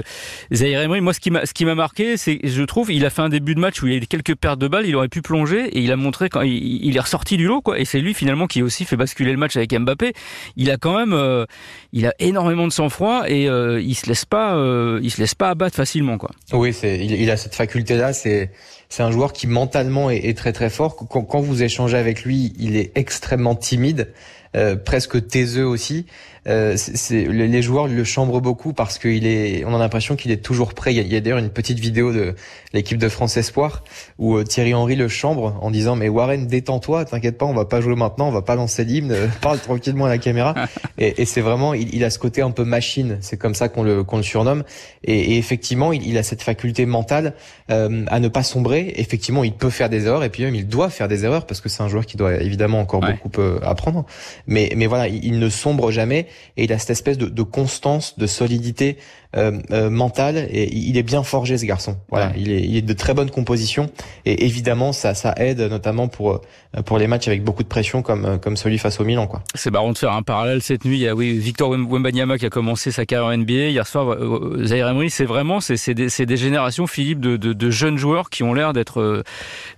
Zaire 0.54 0.82
Emery. 0.82 1.02
Moi, 1.02 1.14
ce 1.14 1.20
qui 1.20 1.32
m'a, 1.32 1.46
ce 1.46 1.54
qui 1.54 1.66
m'a 1.66 1.76
marqué, 1.76 2.18
c'est, 2.18 2.40
je 2.44 2.64
trouve, 2.64 2.92
il 2.92 3.06
a 3.06 3.10
fait 3.10 3.22
un 3.22 3.30
début 3.30 3.56
de 3.56 3.60
match 3.60 3.82
où 3.82 3.88
il 3.88 3.94
y 3.94 3.96
a 3.96 3.98
eu 3.98 4.08
quelques 4.08 4.36
pertes 4.36 4.60
de 4.60 4.68
balles, 4.68 4.86
il 4.86 4.96
aurait 4.96 5.08
pu 5.08 5.22
plonger 5.22 5.66
et 5.68 5.80
il 5.80 5.92
a 5.92 5.96
montré 5.96 6.30
quand 6.30 6.42
il, 6.42 6.85
il 6.86 6.96
est 6.98 7.00
ressorti 7.00 7.36
du 7.38 7.48
lot, 7.48 7.62
quoi. 7.62 7.80
Et 7.80 7.86
c'est 7.86 8.00
lui 8.00 8.14
finalement 8.14 8.48
qui 8.48 8.62
aussi 8.62 8.86
fait 8.86 8.96
basculer 8.96 9.32
le 9.32 9.38
match 9.38 9.58
avec 9.58 9.74
Mbappé. 9.74 10.14
Il 10.56 10.70
a 10.70 10.78
quand 10.78 10.98
même, 10.98 11.14
euh, 11.14 11.46
il 11.92 12.06
a 12.06 12.14
énormément 12.20 12.68
de 12.68 12.72
sang-froid 12.72 13.24
et 13.28 13.50
euh, 13.50 13.82
il 13.82 13.96
se 13.96 14.08
laisse 14.08 14.26
pas, 14.26 14.56
euh, 14.56 15.00
il 15.02 15.12
se 15.12 15.20
laisse 15.20 15.36
pas 15.36 15.50
abattre 15.50 15.76
facilement, 15.76 16.18
quoi. 16.18 16.32
Oui, 16.54 16.74
c'est, 16.74 17.04
il, 17.04 17.30
a 17.32 17.38
cette 17.38 17.56
faculté-là. 17.56 18.14
C'est, 18.14 18.52
c'est 18.90 19.04
un 19.04 19.12
joueur 19.12 19.34
qui 19.34 19.48
mentalement 19.48 20.10
est, 20.10 20.26
est 20.26 20.38
très 20.38 20.54
très 20.54 20.70
fort. 20.70 20.96
Quand, 20.96 21.24
quand, 21.24 21.40
vous 21.40 21.64
échangez 21.64 21.98
avec 21.98 22.24
lui, 22.24 22.54
il 22.60 22.76
est 22.76 22.92
extrêmement 22.96 23.56
timide, 23.56 24.14
euh, 24.56 24.76
presque 24.76 25.28
taiseux 25.28 25.66
aussi. 25.66 26.06
Euh, 26.48 26.76
c'est, 26.78 27.26
les 27.26 27.62
joueurs 27.62 27.88
le 27.88 28.04
chambrent 28.04 28.42
beaucoup 28.42 28.74
parce 28.74 29.00
qu'il 29.00 29.26
est, 29.26 29.64
on 29.66 29.74
a 29.74 29.80
l'impression 29.80 30.16
qu'il 30.16 30.32
est 30.32 30.44
toujours 30.44 30.74
prêt. 30.74 30.94
Il 30.94 30.98
y 30.98 31.00
a, 31.00 31.04
il 31.04 31.12
y 31.12 31.16
a 31.16 31.22
d'ailleurs 31.22 31.40
une 31.40 31.50
petite 31.50 31.80
vidéo 31.80 32.14
de 32.14 32.36
l'équipe 32.74 32.98
de 33.00 33.10
France 33.10 33.36
Espoir 33.38 33.84
où 34.20 34.44
Thierry 34.44 34.74
Henry 34.74 34.96
le 34.96 35.08
chambre 35.08 35.58
en 35.62 35.72
disant 35.72 35.96
mais 35.96 36.08
Warren 36.08 36.46
détends-toi, 36.46 37.06
t'inquiète 37.06 37.38
pas, 37.38 37.46
on 37.46 37.54
va 37.54 37.66
pas 37.66 37.82
jouer 37.82 37.96
maintenant, 37.96 38.28
on 38.28 38.32
va 38.32 38.44
pas 38.44 38.56
lancer 38.56 38.86
l'hymne, 38.86 39.16
parle 39.42 39.60
tranquillement 39.60 40.06
à 40.06 40.10
la 40.10 40.18
caméra. 40.18 40.54
Et, 40.98 41.22
et 41.22 41.26
c'est 41.26 41.42
vraiment, 41.42 41.74
il, 41.74 41.94
il, 41.94 42.06
a 42.06 42.10
ce 42.10 42.20
côté 42.20 42.42
un 42.42 42.52
peu 42.52 42.64
machine, 42.64 43.18
c'est 43.20 43.36
comme 43.36 43.54
ça 43.54 43.68
qu'on 43.68 43.84
le 43.84 44.04
qu'on 44.06 44.16
le 44.16 44.24
surnomme. 44.24 44.64
Et, 45.04 45.34
et 45.34 45.38
effectivement, 45.38 45.92
il, 45.92 46.08
il, 46.08 46.18
a 46.18 46.24
cette 46.24 46.42
faculté 46.42 46.86
mentale 46.86 47.34
euh, 47.70 48.06
à 48.08 48.22
ne 48.22 48.30
pas 48.30 48.44
sombrer. 48.44 48.94
Effectivement, 48.96 49.44
il 49.44 49.52
peut 49.52 49.70
faire 49.70 49.90
des 49.90 50.06
erreurs 50.06 50.24
et 50.24 50.30
puis 50.30 50.44
même 50.44 50.56
il 50.56 50.68
doit 50.68 50.90
faire 50.90 51.10
des 51.10 51.26
erreurs 51.26 51.46
parce 51.46 51.60
que 51.60 51.68
c'est 51.68 51.84
un 51.84 51.90
joueur 51.90 52.06
qui 52.06 52.16
doit 52.16 52.36
évidemment 52.36 52.80
encore 52.80 53.04
ouais. 53.04 53.18
beaucoup 53.22 53.42
euh, 53.42 53.60
apprendre. 53.62 54.06
Mais 54.48 54.72
mais 54.78 54.86
voilà, 54.86 55.10
il, 55.10 55.26
il, 55.26 55.38
ne 55.38 55.50
sombre 55.50 55.92
jamais 55.92 56.28
et 56.58 56.66
il 56.66 56.74
a 56.74 56.80
cette 56.80 56.92
espèce 56.92 57.18
de, 57.18 57.28
de 57.28 57.44
constance, 57.44 58.18
de 58.18 58.28
solidité 58.28 58.98
euh, 59.36 59.52
euh, 59.72 59.90
mentale 59.90 60.38
et 60.50 60.74
il 60.74 60.98
est 60.98 61.04
bien 61.04 61.22
forgé 61.22 61.58
ce 61.58 61.66
garçon. 61.66 61.98
Voilà, 62.10 62.28
ouais. 62.28 62.34
il, 62.38 62.52
est, 62.52 62.62
il 62.62 62.78
est 62.78 62.82
de 62.82 62.94
très 62.94 63.14
bonne 63.14 63.30
composition 63.30 63.90
et 64.24 64.46
évidemment 64.46 64.94
ça 64.94 65.14
ça 65.14 65.34
aide 65.36 65.60
notamment 65.60 66.08
pour 66.08 66.40
pour 66.86 66.98
les 66.98 67.08
matchs 67.08 67.28
avec 67.28 67.44
beaucoup 67.44 67.64
de 67.64 67.68
pression 67.68 68.02
comme 68.02 68.40
comme 68.40 68.56
celui 68.56 68.78
face 68.78 69.02
au 69.02 69.04
Milan 69.04 69.28
quoi. 69.28 69.44
C'est 69.54 69.72
marrant 69.72 69.92
de 69.92 69.98
faire 69.98 70.14
un 70.14 70.24
parallèle 70.24 70.62
cette 70.62 70.86
nuit. 70.86 71.00
Il 71.00 71.02
y 71.02 71.08
a 71.10 71.16
oui 71.16 71.38
Victor 71.38 71.72
Wembanyama 71.72 72.38
qui 72.38 72.46
a 72.46 72.50
commencé 72.50 72.92
sa 72.92 73.06
carrière 73.06 73.38
NBA 73.38 73.72
hier 73.72 73.86
soir. 73.86 74.18
Zaire 74.64 74.88
Emery, 74.88 75.10
c'est 75.10 75.26
vraiment 75.26 75.60
c'est 75.60 75.76
c'est 75.76 75.94
des, 75.94 76.08
des, 76.26 76.38
générations 76.38 76.88
Philippe 76.88 77.20
de, 77.20 77.36
de, 77.36 77.52
de, 77.52 77.70
jeunes 77.70 77.98
joueurs 77.98 78.30
qui 78.30 78.44
ont 78.44 78.54
l'air 78.54 78.72
d'être 78.72 79.24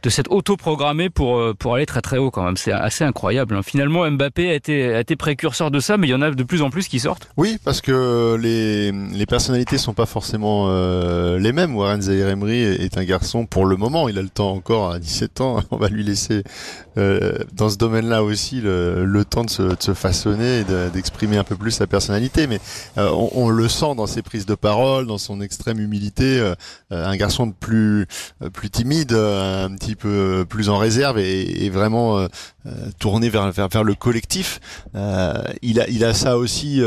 de 0.03 0.09
s'être 0.09 0.31
auto-programmés 0.31 1.09
pour 1.09 1.55
pour 1.57 1.73
aller 1.73 1.87
très 1.87 2.01
très 2.01 2.19
haut 2.19 2.29
quand 2.29 2.43
même. 2.43 2.57
C'est 2.57 2.73
assez 2.73 3.03
incroyable. 3.03 3.55
Hein. 3.55 3.63
Finalement 3.63 4.07
Mbappé 4.07 4.51
a 4.51 4.53
été 4.53 4.93
a 4.93 4.99
été 4.99 5.15
précurseur 5.15 5.71
de 5.71 5.79
ça, 5.79 5.97
mais 5.97 6.05
il 6.05 6.11
y 6.11 6.15
en 6.15 6.21
a 6.21 6.29
de 6.29 6.43
plus 6.47 6.61
en 6.61 6.69
plus 6.69 6.87
qui 6.87 6.99
sortent. 6.99 7.29
Oui, 7.37 7.57
parce 7.63 7.81
que 7.81 8.35
les 8.41 8.91
les 8.91 9.25
personnalités 9.25 9.77
sont 9.77 9.93
pas 9.93 10.05
forcément 10.05 10.67
euh, 10.69 11.37
les 11.37 11.51
mêmes. 11.51 11.75
Warren 11.75 12.01
Emery 12.01 12.61
est 12.61 12.97
un 12.97 13.03
garçon 13.03 13.45
pour 13.45 13.65
le 13.65 13.75
moment, 13.75 14.09
il 14.09 14.17
a 14.17 14.21
le 14.21 14.29
temps 14.29 14.51
encore 14.51 14.91
à 14.91 14.99
17 14.99 15.41
ans, 15.41 15.61
on 15.71 15.77
va 15.77 15.89
lui 15.89 16.03
laisser 16.03 16.43
euh, 16.97 17.37
dans 17.53 17.69
ce 17.69 17.77
domaine-là 17.77 18.23
aussi 18.23 18.59
le, 18.59 19.05
le, 19.05 19.25
temps 19.25 19.43
de 19.43 19.49
se, 19.49 19.61
de 19.61 19.81
se 19.81 19.93
façonner 19.93 20.61
et 20.61 20.63
d'exprimer 20.91 21.37
un 21.37 21.43
peu 21.43 21.55
plus 21.55 21.71
sa 21.71 21.85
personnalité. 21.85 22.47
Mais 22.47 22.59
euh, 22.97 23.09
on, 23.11 23.29
on, 23.33 23.49
le 23.49 23.67
sent 23.67 23.93
dans 23.95 24.07
ses 24.07 24.23
prises 24.23 24.47
de 24.47 24.55
parole, 24.55 25.05
dans 25.05 25.19
son 25.19 25.39
extrême 25.41 25.79
humilité, 25.79 26.39
euh, 26.39 26.55
un 26.89 27.15
garçon 27.15 27.45
de 27.45 27.53
plus 27.53 28.07
plus 28.53 28.69
timide, 28.69 29.13
un 29.13 29.69
petit 29.75 29.95
peu 29.95 30.45
plus 30.47 30.69
en 30.69 30.77
réserve 30.77 31.19
et, 31.19 31.65
et 31.65 31.69
vraiment 31.69 32.27
tourné 32.99 33.29
vers, 33.29 33.51
vers, 33.51 33.67
vers 33.67 33.83
le 33.83 33.95
collectif. 33.95 34.59
il 35.61 35.79
a 35.79 35.87
il 35.89 36.03
a 36.03 36.13
ça 36.13 36.36
aussi, 36.37 36.81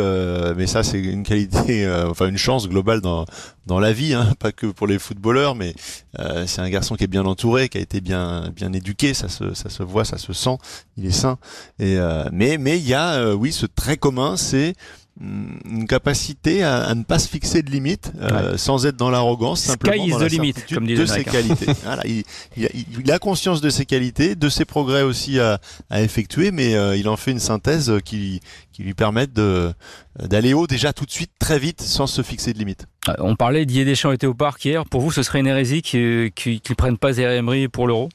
mais 0.57 0.67
ça 0.67 0.83
c'est 0.83 0.99
une 0.99 1.23
qualité, 1.23 1.91
enfin 2.09 2.29
une 2.29 2.39
chance 2.39 2.69
globale 2.69 3.01
dans 3.01 3.25
dans 3.71 3.79
la 3.79 3.93
vie, 3.93 4.15
hein, 4.15 4.35
pas 4.39 4.51
que 4.51 4.67
pour 4.67 4.89
les 4.89 4.99
footballeurs, 4.99 5.55
mais 5.55 5.75
euh, 6.19 6.45
c'est 6.47 6.61
un 6.61 6.69
garçon 6.69 6.97
qui 6.97 7.05
est 7.05 7.07
bien 7.07 7.25
entouré, 7.25 7.69
qui 7.69 7.79
a 7.79 7.81
été 7.81 8.01
bien 8.01 8.51
bien 8.55 8.73
éduqué, 8.73 9.15
ça 9.15 9.29
se 9.29 9.55
ça 9.55 9.71
se 9.71 9.83
voit, 9.85 10.05
ça 10.05 10.19
se 10.19 10.33
sent, 10.33 10.59
il 10.97 11.07
est 11.07 11.13
sain. 11.13 11.39
Et 11.79 11.97
euh, 11.99 12.25
mais 12.33 12.59
mais 12.59 12.79
il 12.79 12.87
y 12.87 12.95
a 12.95 13.15
euh, 13.15 13.35
oui 13.35 13.53
ce 13.53 13.67
trait 13.67 13.97
commun, 13.97 14.37
c'est 14.37 14.75
une 15.21 15.87
capacité 15.87 16.63
à, 16.63 16.85
à, 16.85 16.95
ne 16.95 17.03
pas 17.03 17.19
se 17.19 17.29
fixer 17.29 17.63
de 17.63 17.71
limites 17.71 18.11
euh, 18.21 18.53
ouais. 18.53 18.59
sans 18.59 18.87
être 18.87 18.97
dans 18.97 19.11
l'arrogance 19.11 19.61
simplement 19.61 20.07
dans 20.07 20.19
la 20.19 20.29
limite, 20.29 20.67
comme 20.73 20.87
de 20.87 21.07
ses 21.07 21.25
qualités. 21.25 21.67
Voilà, 21.85 22.03
il, 22.07 22.25
il, 22.57 22.67
a, 22.67 22.69
il, 22.75 23.13
a, 23.13 23.19
conscience 23.19 23.61
de 23.61 23.69
ses 23.69 23.85
qualités 23.85 24.35
de 24.35 24.49
ses 24.49 24.65
progrès 24.65 25.03
aussi 25.03 25.39
à, 25.39 25.61
à 25.91 26.03
effectuer 26.03 26.53
mais 26.53 26.75
euh, 26.75 26.97
il 26.97 27.09
en 27.09 27.17
fait 27.17 27.33
une 27.33 27.39
synthèse 27.39 27.93
qui, 28.05 28.41
qui 28.73 28.83
lui 28.83 28.95
permette 28.95 29.33
de 29.33 29.73
d'aller 30.19 30.55
haut 30.55 30.67
déjà 30.67 30.93
tout 30.93 31.05
de 31.05 31.11
suite 31.11 31.33
très 31.39 31.59
vite 31.59 31.83
sans 31.83 32.07
se 32.07 32.23
fixer 32.23 32.53
de 32.53 32.59
limites. 32.59 32.87
On 33.19 33.37
parlait 33.37 33.67
Didier 33.67 33.85
Deschamps 33.85 34.13
était 34.13 34.27
au 34.27 34.35
parc 34.35 34.65
hier. 34.65 34.85
Pour 34.87 35.01
vous 35.01 35.13
ce 35.13 35.23
serait 35.23 35.41
une 35.41 35.47
hérésie 35.47 35.83
qu'ils 35.83 36.33
qu 36.35 36.61
qu 36.61 36.75
prennent 36.75 36.99
pas 36.99 37.17
Emery 37.19 37.69
pour 37.69 37.87
l'euro? 37.87 38.09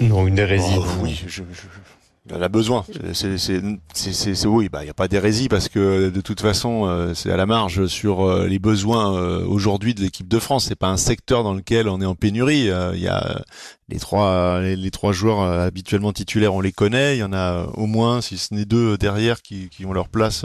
Non 0.00 0.26
une 0.26 0.38
hérésie 0.38 0.76
oh, 0.76 0.84
oui 1.02 1.18
je, 1.26 1.42
je 1.42 1.42
elle 2.28 2.42
a 2.42 2.48
besoin. 2.48 2.84
C'est 3.14 4.46
oui, 4.46 4.68
bah 4.68 4.82
il 4.82 4.84
n'y 4.84 4.90
a 4.90 4.94
pas 4.94 5.08
d'hérésie 5.08 5.48
parce 5.48 5.68
que 5.68 6.10
de 6.10 6.20
toute 6.20 6.40
façon 6.40 6.86
euh, 6.86 7.14
c'est 7.14 7.30
à 7.30 7.36
la 7.36 7.46
marge 7.46 7.86
sur 7.86 8.22
euh, 8.22 8.46
les 8.46 8.58
besoins 8.58 9.16
euh, 9.16 9.44
aujourd'hui 9.46 9.94
de 9.94 10.02
l'équipe 10.02 10.28
de 10.28 10.38
France. 10.38 10.66
C'est 10.68 10.76
pas 10.76 10.88
un 10.88 10.98
secteur 10.98 11.42
dans 11.42 11.54
lequel 11.54 11.88
on 11.88 12.00
est 12.00 12.06
en 12.06 12.14
pénurie. 12.14 12.70
Il 12.94 13.00
y 13.00 13.08
a 13.08 13.42
les 13.88 13.98
trois 13.98 14.60
les, 14.60 14.90
trois 14.90 15.12
joueurs 15.12 15.40
habituellement 15.40 16.12
titulaires, 16.12 16.54
on 16.54 16.60
les 16.60 16.72
connaît. 16.72 17.16
Il 17.16 17.20
y 17.20 17.24
en 17.24 17.32
a 17.32 17.66
au 17.74 17.86
moins, 17.86 18.20
si 18.20 18.36
ce 18.36 18.54
n'est 18.54 18.66
deux 18.66 18.98
derrière, 18.98 19.40
qui, 19.40 19.68
qui 19.70 19.86
ont 19.86 19.92
leur 19.92 20.08
place 20.08 20.44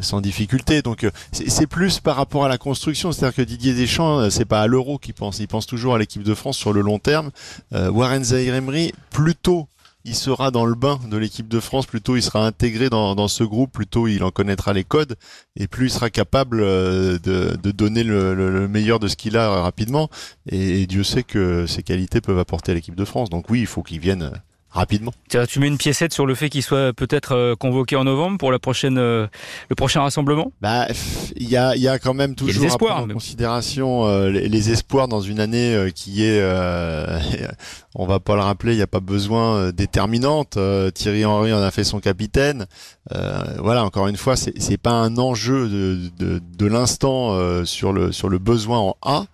sans 0.00 0.20
difficulté. 0.20 0.80
Donc 0.80 1.06
c'est 1.32 1.66
plus 1.66 2.00
par 2.00 2.16
rapport 2.16 2.44
à 2.44 2.48
la 2.48 2.58
construction, 2.58 3.10
c'est-à-dire 3.12 3.36
que 3.36 3.42
Didier 3.42 3.74
Deschamps, 3.74 4.30
c'est 4.30 4.44
pas 4.44 4.62
à 4.62 4.66
l'euro 4.66 4.98
qu'il 4.98 5.14
pense, 5.14 5.40
il 5.40 5.48
pense 5.48 5.66
toujours 5.66 5.96
à 5.96 5.98
l'équipe 5.98 6.22
de 6.22 6.34
France 6.34 6.56
sur 6.56 6.72
le 6.72 6.80
long 6.80 6.98
terme. 6.98 7.30
Warren 7.72 8.24
Zaïre 8.24 8.54
Emery, 8.54 8.92
plutôt 9.10 9.68
il 10.04 10.14
sera 10.14 10.50
dans 10.50 10.66
le 10.66 10.74
bain 10.74 11.00
de 11.10 11.16
l'équipe 11.16 11.48
de 11.48 11.60
France, 11.60 11.86
plutôt 11.86 12.16
il 12.16 12.22
sera 12.22 12.46
intégré 12.46 12.90
dans, 12.90 13.28
ce 13.28 13.44
groupe, 13.44 13.72
plutôt 13.72 14.06
il 14.06 14.22
en 14.22 14.30
connaîtra 14.30 14.72
les 14.72 14.84
codes, 14.84 15.16
et 15.56 15.66
plus 15.66 15.86
il 15.86 15.90
sera 15.90 16.10
capable 16.10 16.58
de, 16.60 17.18
de 17.56 17.70
donner 17.70 18.04
le, 18.04 18.68
meilleur 18.68 19.00
de 19.00 19.08
ce 19.08 19.16
qu'il 19.16 19.36
a 19.36 19.62
rapidement. 19.62 20.10
Et, 20.46 20.82
et, 20.82 20.86
Dieu 20.86 21.04
sait 21.04 21.22
que 21.22 21.66
ses 21.66 21.82
qualités 21.82 22.20
peuvent 22.20 22.38
apporter 22.38 22.72
à 22.72 22.74
l'équipe 22.74 22.94
de 22.94 23.04
France. 23.04 23.30
Donc 23.30 23.48
oui, 23.50 23.60
il 23.60 23.66
faut 23.66 23.82
qu'il 23.82 24.00
vienne 24.00 24.30
rapidement. 24.74 25.12
Tu 25.48 25.60
mets 25.60 25.68
une 25.68 25.78
piécette 25.78 26.12
sur 26.12 26.26
le 26.26 26.34
fait 26.34 26.50
qu'il 26.50 26.62
soit 26.62 26.92
peut-être 26.92 27.32
euh, 27.32 27.54
convoqué 27.54 27.96
en 27.96 28.04
novembre 28.04 28.38
pour 28.38 28.50
la 28.50 28.58
prochaine, 28.58 28.98
euh, 28.98 29.26
le 29.70 29.76
prochain 29.76 30.02
rassemblement? 30.02 30.52
Bah, 30.60 30.86
il 31.36 31.48
y 31.48 31.56
a, 31.56 31.76
y 31.76 31.88
a 31.88 31.98
quand 31.98 32.14
même 32.14 32.34
toujours 32.34 32.64
espoirs, 32.64 32.98
en 32.98 33.08
considération 33.08 34.06
euh, 34.06 34.30
les, 34.30 34.48
les, 34.48 34.70
espoirs 34.70 35.06
dans 35.06 35.20
une 35.20 35.38
année 35.38 35.74
euh, 35.74 35.90
qui 35.90 36.24
est, 36.24 36.40
euh, 36.40 37.18
on 37.94 38.06
va 38.06 38.18
pas 38.18 38.34
le 38.34 38.42
rappeler, 38.42 38.72
il 38.72 38.76
n'y 38.76 38.82
a 38.82 38.88
pas 38.88 39.00
besoin 39.00 39.70
déterminante. 39.70 40.58
Thierry 40.94 41.24
Henry 41.24 41.52
en 41.52 41.62
a 41.62 41.70
fait 41.70 41.84
son 41.84 42.00
capitaine. 42.00 42.66
voilà, 43.58 43.84
encore 43.84 44.08
une 44.08 44.16
fois, 44.16 44.34
c'est 44.36 44.78
pas 44.78 44.92
un 44.92 45.16
enjeu 45.18 45.68
de, 45.68 46.10
de, 46.18 46.42
de 46.58 46.66
l'instant 46.66 47.64
sur 47.64 47.92
le 47.92 48.10
sur 48.10 48.28
le 48.28 48.38
besoin 48.38 48.78
en 48.78 48.96
A. 49.02 49.26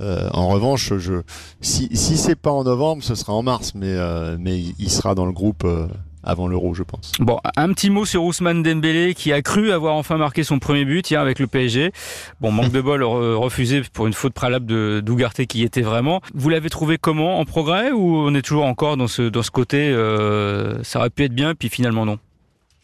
Euh, 0.00 0.28
en 0.32 0.48
revanche, 0.48 0.92
je, 0.96 1.22
si, 1.60 1.88
si 1.96 2.16
c'est 2.16 2.36
pas 2.36 2.52
en 2.52 2.64
novembre, 2.64 3.02
ce 3.02 3.14
sera 3.14 3.32
en 3.32 3.42
mars, 3.42 3.72
mais, 3.74 3.88
euh, 3.88 4.36
mais 4.38 4.58
il 4.58 4.90
sera 4.90 5.14
dans 5.14 5.26
le 5.26 5.32
groupe 5.32 5.64
euh, 5.64 5.88
avant 6.22 6.46
l'Euro, 6.46 6.74
je 6.74 6.82
pense. 6.82 7.12
Bon, 7.18 7.38
un 7.56 7.72
petit 7.72 7.90
mot 7.90 8.04
sur 8.04 8.22
Ousmane 8.24 8.62
Dembélé 8.62 9.14
qui 9.14 9.32
a 9.32 9.42
cru 9.42 9.72
avoir 9.72 9.94
enfin 9.94 10.16
marqué 10.16 10.44
son 10.44 10.58
premier 10.58 10.84
but 10.84 11.10
hier 11.10 11.20
avec 11.20 11.38
le 11.38 11.46
PSG. 11.46 11.92
Bon, 12.40 12.52
manque 12.52 12.70
de 12.70 12.80
bol 12.80 13.02
refusé 13.02 13.82
pour 13.92 14.06
une 14.06 14.12
faute 14.12 14.34
préalable 14.34 14.66
de 14.66 15.00
d'Ougarté 15.04 15.46
qui 15.46 15.62
était 15.62 15.82
vraiment. 15.82 16.20
Vous 16.34 16.48
l'avez 16.48 16.70
trouvé 16.70 16.98
comment 16.98 17.38
En 17.40 17.44
progrès 17.44 17.92
ou 17.92 18.16
on 18.18 18.34
est 18.34 18.42
toujours 18.42 18.66
encore 18.66 18.96
dans 18.96 19.08
ce, 19.08 19.22
dans 19.22 19.42
ce 19.42 19.50
côté 19.50 19.90
euh, 19.90 20.82
ça 20.82 20.98
aurait 20.98 21.10
pu 21.10 21.24
être 21.24 21.34
bien, 21.34 21.54
puis 21.54 21.68
finalement 21.68 22.04
non? 22.04 22.18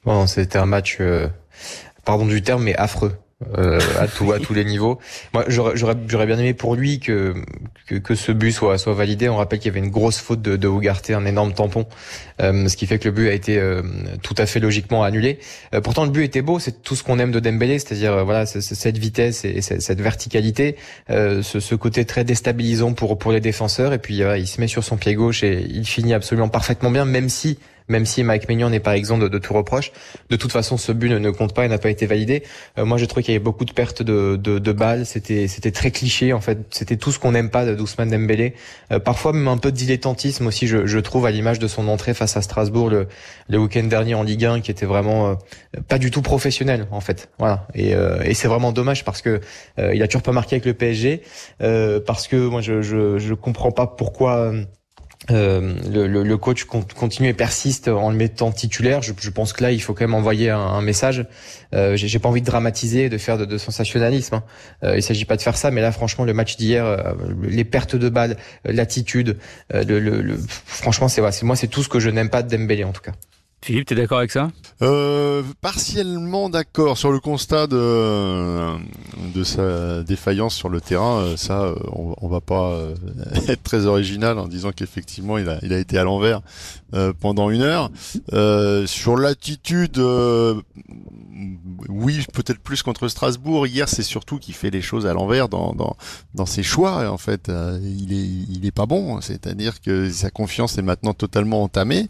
Bon, 0.05 0.27
c'était 0.27 0.59
un 0.59 0.67
match, 0.67 0.99
euh, 1.01 1.29
pardon 2.05 2.27
du 2.27 2.43
terme, 2.43 2.63
mais 2.65 2.75
affreux. 2.77 3.13
Euh, 3.59 3.81
à 3.99 4.07
tout 4.07 4.33
à 4.33 4.39
tous 4.39 4.55
les 4.55 4.65
niveaux. 4.65 4.99
Moi, 5.33 5.45
j'aurais 5.49 6.27
bien 6.27 6.39
aimé 6.39 6.55
pour 6.55 6.75
lui 6.75 7.01
que, 7.01 7.35
que, 7.87 7.97
que 7.97 8.15
ce 8.15 8.33
but 8.33 8.53
soit 8.53 8.79
soit 8.79 8.95
validé. 8.95 9.29
On 9.29 9.37
rappelle 9.37 9.59
qu'il 9.59 9.73
y 9.73 9.77
avait 9.77 9.85
une 9.85 9.93
grosse 9.93 10.19
faute 10.19 10.43
de, 10.43 10.57
de 10.57 10.69
Ugarte, 10.69 11.11
un 11.11 11.25
énorme 11.27 11.53
tampon, 11.53 11.87
euh, 12.41 12.69
ce 12.69 12.77
qui 12.77 12.87
fait 12.87 12.99
que 12.99 13.09
le 13.09 13.15
but 13.15 13.29
a 13.29 13.33
été 13.33 13.59
euh, 13.59 13.83
tout 14.23 14.35
à 14.39 14.47
fait 14.47 14.61
logiquement 14.61 15.03
annulé. 15.03 15.39
Euh, 15.75 15.81
pourtant, 15.81 16.05
le 16.05 16.11
but 16.11 16.25
était 16.25 16.43
beau. 16.43 16.59
C'est 16.59 16.83
tout 16.83 16.97
ce 16.97 17.03
qu'on 17.03 17.19
aime 17.19 17.33
de 17.33 17.41
Dembélé, 17.41 17.79
c'est-à-dire 17.79 18.25
voilà 18.25 18.47
cette 18.47 18.99
vitesse 18.99 19.45
et 19.45 19.61
cette 19.61 20.01
verticalité, 20.01 20.77
ce, 21.09 21.43
ce, 21.43 21.75
côté 21.75 22.05
très 22.05 22.25
déstabilisant 22.25 22.93
pour 22.93 23.19
pour 23.19 23.33
les 23.33 23.41
défenseurs. 23.41 23.93
Et 23.93 23.99
puis 23.99 24.23
il 24.37 24.47
se 24.47 24.61
met 24.61 24.69
sur 24.69 24.85
son 24.85 24.97
pied 24.97 25.15
gauche 25.15 25.43
et 25.43 25.67
il 25.69 25.87
finit 25.87 26.15
absolument 26.15 26.49
parfaitement 26.49 26.91
bien, 26.91 27.05
même 27.05 27.29
si 27.29 27.59
même 27.89 28.07
si 28.07 28.23
Mike 28.23 28.49
Maignan 28.49 28.71
n'est 28.71 28.81
pas 28.81 28.97
exempt 28.97 29.19
de, 29.19 29.39
tout 29.39 29.53
reproche. 29.53 29.93
De 30.31 30.37
toute 30.37 30.53
façon, 30.53 30.77
ce 30.77 30.93
but 30.93 31.11
ne, 31.11 31.31
compte 31.31 31.55
pas 31.55 31.65
et 31.65 31.69
n'a 31.69 31.79
pas 31.79 31.91
été 31.91 32.07
validé. 32.07 32.43
Euh, 32.79 32.85
moi, 32.85 32.97
j'ai 32.97 33.07
trouvé 33.07 33.23
qu'il 33.23 33.33
y 33.33 33.37
avait 33.37 33.45
beaucoup 33.45 33.65
de 33.65 33.73
pertes 33.73 34.03
de, 34.03 34.37
de, 34.37 34.73
balles. 34.73 35.05
C'était 35.07 35.49
c'était 35.49 35.71
très 35.71 35.91
cliché 35.91 36.33
en 36.33 36.41
fait. 36.41 36.59
C'était 36.71 36.97
tout 36.97 37.13
ce 37.13 37.19
qu'on 37.19 37.33
n'aime 37.33 37.51
pas 37.51 37.65
de 37.67 37.81
Ousmane 37.81 38.11
Dembélé. 38.11 38.55
Euh, 38.91 38.99
parfois 38.99 39.33
même 39.33 39.49
un 39.49 39.59
peu 39.59 39.71
de 39.71 39.77
dilettantisme 39.77 40.47
aussi, 40.47 40.67
je, 40.67 40.87
je 40.87 40.99
trouve, 40.99 41.27
à 41.27 41.31
l'image 41.31 41.59
de 41.59 41.69
son 41.69 41.89
entrée 41.89 42.15
face 42.15 42.37
à 42.37 42.43
Strasbourg 42.43 42.89
le, 42.89 43.07
le 43.49 43.59
week-end 43.59 43.85
dernier 43.85 44.15
en 44.15 44.23
Ligue 44.23 44.45
1, 44.45 44.61
qui 44.61 44.71
était 44.71 44.87
vraiment 44.87 45.31
euh, 45.31 45.35
pas 45.87 45.99
du 45.99 46.11
tout 46.11 46.23
professionnel 46.23 46.87
en 46.91 47.01
fait. 47.01 47.29
Voilà. 47.39 47.67
Et, 47.75 47.93
et 48.25 48.35
c'est 48.35 48.49
vraiment 48.49 48.73
dommage 48.73 49.05
parce 49.05 49.21
que 49.23 49.41
il 49.79 50.03
a 50.03 50.07
toujours 50.07 50.23
pas 50.23 50.33
marqué 50.33 50.57
avec 50.57 50.67
le 50.67 50.75
PSG. 50.75 51.23
parce 52.07 52.29
que 52.29 52.37
moi, 52.37 52.61
je, 52.61 52.83
je 52.83 53.19
je 53.19 53.35
comprends 53.35 53.73
pas 53.73 53.87
pourquoi 53.87 54.53
euh, 55.31 55.75
le, 55.91 56.23
le, 56.23 56.37
coach 56.37 56.65
continue 56.65 57.29
et 57.29 57.35
persiste 57.35 57.89
en 57.89 58.11
le 58.11 58.17
mettant 58.17 58.53
titulaire. 58.53 59.01
Je, 59.03 59.13
je, 59.19 59.31
pense 59.31 59.53
que 59.53 59.63
là, 59.63 59.73
il 59.73 59.81
faut 59.81 59.95
quand 59.95 60.05
même 60.05 60.15
envoyer 60.15 60.51
un, 60.51 60.59
un 60.59 60.83
message. 60.83 61.25
Euh, 61.75 61.97
J'ai 61.97 62.19
pas 62.19 62.29
envie 62.29 62.43
de 62.43 62.47
dramatiser, 62.47 63.09
de 63.09 63.17
faire 63.17 63.39
de, 63.39 63.45
de 63.45 63.57
sensationnalisme. 63.57 64.35
Hein. 64.35 64.45
Euh, 64.83 64.97
il 64.97 65.03
s'agit 65.03 65.25
pas 65.25 65.37
de 65.37 65.43
faire 65.43 65.57
ça, 65.57 65.71
mais 65.71 65.81
là, 65.81 65.93
franchement, 65.93 66.25
le 66.25 66.35
match 66.35 66.57
d'hier, 66.57 66.85
euh, 66.85 67.15
les 67.43 67.65
pertes 67.65 67.97
de 67.97 68.09
balles, 68.09 68.37
l'attitude, 68.65 69.39
le, 69.73 69.99
le, 69.99 70.39
franchement, 70.67 71.09
c'est 71.09 71.23
moi, 71.43 71.57
c'est 71.57 71.69
tout 71.69 71.83
ce 71.83 71.89
que 71.89 72.01
je 72.01 72.11
n'aime 72.11 72.29
pas 72.29 72.43
de 72.43 72.85
en 72.85 72.93
tout 72.93 73.03
cas. 73.03 73.13
Philippe, 73.65 73.87
tu 73.87 73.95
es 73.95 73.97
d'accord 73.97 74.19
avec 74.19 74.31
ça? 74.31 74.51
Euh, 74.83 75.43
Partiellement 75.63 76.51
d'accord 76.51 76.99
sur 76.99 77.11
le 77.11 77.19
constat 77.19 77.67
de, 77.67 78.77
sa 79.43 80.03
défaillance 80.03 80.55
sur 80.55 80.69
le 80.69 80.83
terrain. 80.83 81.21
Euh, 81.21 81.37
ça, 81.39 81.63
euh, 81.63 81.75
on, 81.91 82.15
on 82.21 82.29
va 82.29 82.43
pas 82.43 82.79
être 83.49 83.63
très 83.63 83.87
original 83.87 84.39
en 84.39 84.49
disant 84.49 84.73
qu'effectivement 84.73 85.39
il 85.39 85.49
a 85.49 85.79
été 85.79 85.97
à 85.97 86.05
l'envers 86.05 86.43
pendant 87.21 87.49
une 87.49 87.63
heure. 87.63 87.91
sur 88.87 89.17
l'attitude, 89.17 89.99
oui, 91.89 92.25
peut-être 92.33 92.61
plus 92.61 92.83
contre 92.83 93.09
Strasbourg. 93.09 93.67
Hier, 93.67 93.89
c'est 93.89 94.03
surtout 94.03 94.39
qu'il 94.39 94.55
fait 94.55 94.71
les 94.71 94.83
choses 94.83 95.07
à 95.07 95.13
l'envers 95.15 95.49
dans, 95.49 95.73
dans, 95.75 95.97
dans 96.35 96.47
ses 96.47 96.63
choix. 96.63 97.11
En 97.11 97.19
fait, 97.19 97.51
il 97.83 98.13
est 98.13 98.27
il 98.51 98.67
est 98.67 98.73
pas 98.73 98.87
bon. 98.87 99.21
C'est-à-dire 99.21 99.81
que 99.81 100.11
sa 100.11 100.31
confiance 100.31 100.79
est 100.79 100.83
maintenant 100.83 101.15
totalement 101.15 101.63
entamée. 101.63 102.09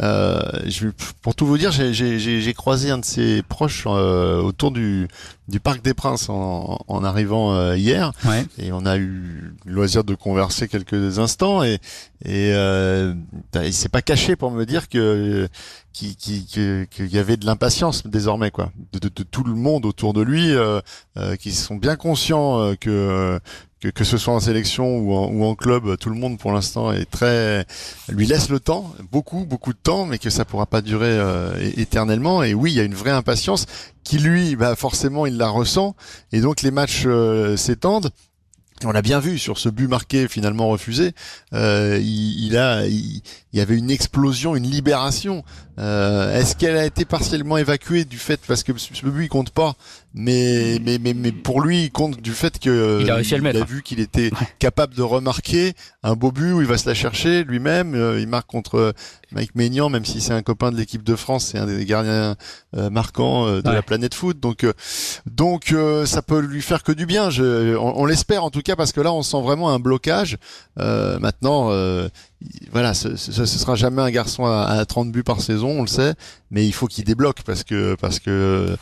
je 0.00 0.88
pour 1.22 1.34
tout 1.34 1.46
vous 1.46 1.58
dire, 1.58 1.72
j'ai 1.72 2.54
croisé 2.54 2.90
un 2.90 2.98
de 2.98 3.04
ses 3.04 3.42
proches 3.42 3.84
euh, 3.86 4.40
autour 4.40 4.70
du, 4.70 5.08
du 5.48 5.60
Parc 5.60 5.82
des 5.82 5.94
Princes 5.94 6.28
en, 6.28 6.78
en 6.86 7.04
arrivant 7.04 7.54
euh, 7.54 7.76
hier, 7.76 8.12
et 8.58 8.72
on 8.72 8.86
a 8.86 8.96
eu 8.96 9.54
le 9.64 9.72
loisir 9.72 10.04
de 10.04 10.14
converser 10.14 10.68
quelques 10.68 11.18
instants, 11.18 11.62
et, 11.62 11.80
et 12.24 12.52
euh, 12.54 13.14
il 13.54 13.72
s'est 13.72 13.88
pas 13.88 14.02
caché 14.02 14.36
pour 14.36 14.50
me 14.50 14.64
dire 14.64 14.88
que 14.88 15.48
qu'il 15.92 16.14
y 16.98 17.18
avait 17.18 17.36
de 17.36 17.46
l'impatience 17.46 18.06
désormais 18.06 18.50
quoi 18.50 18.70
de, 18.92 18.98
de, 18.98 19.22
tout 19.22 19.44
le 19.44 19.54
monde 19.54 19.86
autour 19.86 20.12
de 20.12 20.22
lui 20.22 20.52
euh, 20.52 20.80
qui 21.38 21.52
sont 21.52 21.76
bien 21.76 21.96
conscients 21.96 22.74
que 22.80 23.40
que, 23.80 23.88
que 23.88 24.04
ce 24.04 24.16
soit 24.16 24.34
en 24.34 24.40
sélection 24.40 24.98
ou 24.98 25.14
en, 25.14 25.28
ou 25.28 25.44
en 25.44 25.54
club, 25.54 25.96
tout 25.98 26.08
le 26.08 26.16
monde 26.16 26.38
pour 26.38 26.52
l'instant 26.52 26.92
est 26.92 27.10
très 27.10 27.66
lui 28.08 28.26
laisse 28.26 28.48
le 28.48 28.60
temps, 28.60 28.92
beaucoup 29.12 29.44
beaucoup 29.44 29.72
de 29.72 29.78
temps, 29.78 30.06
mais 30.06 30.18
que 30.18 30.30
ça 30.30 30.44
pourra 30.44 30.66
pas 30.66 30.80
durer 30.80 31.10
euh, 31.10 31.54
éternellement. 31.76 32.42
Et 32.42 32.54
oui, 32.54 32.72
il 32.72 32.76
y 32.76 32.80
a 32.80 32.84
une 32.84 32.94
vraie 32.94 33.10
impatience 33.10 33.66
qui 34.02 34.18
lui, 34.18 34.56
bah 34.56 34.76
forcément, 34.76 35.26
il 35.26 35.36
la 35.36 35.48
ressent, 35.48 35.94
et 36.32 36.40
donc 36.40 36.62
les 36.62 36.70
matchs 36.70 37.04
euh, 37.06 37.56
s'étendent. 37.56 38.10
On 38.84 38.92
l'a 38.92 39.00
bien 39.00 39.20
vu 39.20 39.38
sur 39.38 39.56
ce 39.58 39.70
but 39.70 39.88
marqué 39.88 40.28
finalement 40.28 40.68
refusé. 40.68 41.12
Euh, 41.54 41.98
il, 42.02 42.58
a, 42.58 42.86
il, 42.86 43.22
y 43.54 43.60
avait 43.60 43.76
une 43.76 43.90
explosion, 43.90 44.54
une 44.54 44.70
libération. 44.70 45.44
Euh, 45.78 46.38
Est-ce 46.38 46.56
qu'elle 46.56 46.76
a 46.76 46.84
été 46.84 47.06
partiellement 47.06 47.56
évacuée 47.56 48.04
du 48.04 48.18
fait 48.18 48.38
parce 48.46 48.62
que 48.62 48.76
ce 48.76 49.06
but 49.06 49.24
il 49.24 49.28
compte 49.28 49.50
pas, 49.50 49.76
mais 50.16 50.78
mais 50.82 50.98
mais, 50.98 51.14
mais 51.14 51.30
pour 51.30 51.60
lui 51.60 51.84
il 51.84 51.90
compte 51.92 52.20
du 52.20 52.32
fait 52.32 52.58
que 52.58 53.00
il 53.02 53.10
a, 53.10 53.16
réussi 53.16 53.34
à 53.34 53.36
le 53.36 53.42
mettre. 53.44 53.58
il 53.58 53.62
a 53.62 53.66
vu 53.66 53.82
qu'il 53.82 54.00
était 54.00 54.30
capable 54.58 54.94
de 54.94 55.02
remarquer 55.02 55.74
un 56.02 56.14
beau 56.14 56.32
but 56.32 56.52
où 56.52 56.60
il 56.60 56.66
va 56.66 56.78
se 56.78 56.88
la 56.88 56.94
chercher 56.94 57.44
lui-même. 57.44 57.94
Euh, 57.94 58.18
il 58.18 58.26
marque 58.26 58.46
contre 58.46 58.94
Mike 59.32 59.54
Maignan, 59.54 59.90
même 59.90 60.04
si 60.04 60.20
c'est 60.20 60.32
un 60.32 60.42
copain 60.42 60.70
de 60.70 60.76
l'équipe 60.76 61.02
de 61.02 61.16
France, 61.16 61.46
c'est 61.46 61.58
un 61.58 61.66
des 61.66 61.84
gardiens 61.84 62.36
euh, 62.76 62.90
marquants 62.90 63.46
euh, 63.46 63.60
de 63.60 63.70
la 63.70 63.82
planète 63.82 64.14
foot. 64.14 64.38
Donc, 64.38 64.64
euh, 64.64 64.72
donc 65.26 65.74
ça 66.04 66.22
peut 66.22 66.38
lui 66.40 66.62
faire 66.62 66.82
que 66.82 66.92
du 66.92 67.06
bien. 67.06 67.30
Je, 67.30 67.76
on, 67.76 68.04
l'espère 68.06 68.44
en 68.44 68.50
tout 68.50 68.62
cas 68.62 68.76
parce 68.76 68.92
que 68.92 69.00
là, 69.00 69.12
on 69.12 69.22
sent 69.22 69.40
vraiment 69.42 69.70
un 69.70 69.78
blocage. 69.78 70.38
maintenant, 70.76 71.70
voilà, 72.70 72.94
ce, 72.94 73.16
ce, 73.16 73.46
sera 73.46 73.74
jamais 73.74 74.02
un 74.02 74.10
garçon 74.10 74.44
à, 74.44 74.62
à 74.62 74.84
30 74.84 75.10
buts 75.10 75.24
par 75.24 75.40
saison, 75.40 75.70
on 75.78 75.82
le 75.82 75.88
sait, 75.88 76.14
mais 76.50 76.66
il 76.66 76.72
faut 76.72 76.86
qu'il 76.86 77.04
débloque 77.04 77.42
parce 77.42 77.64
que 77.64 77.96
parce 78.00 78.20
que 78.20 78.76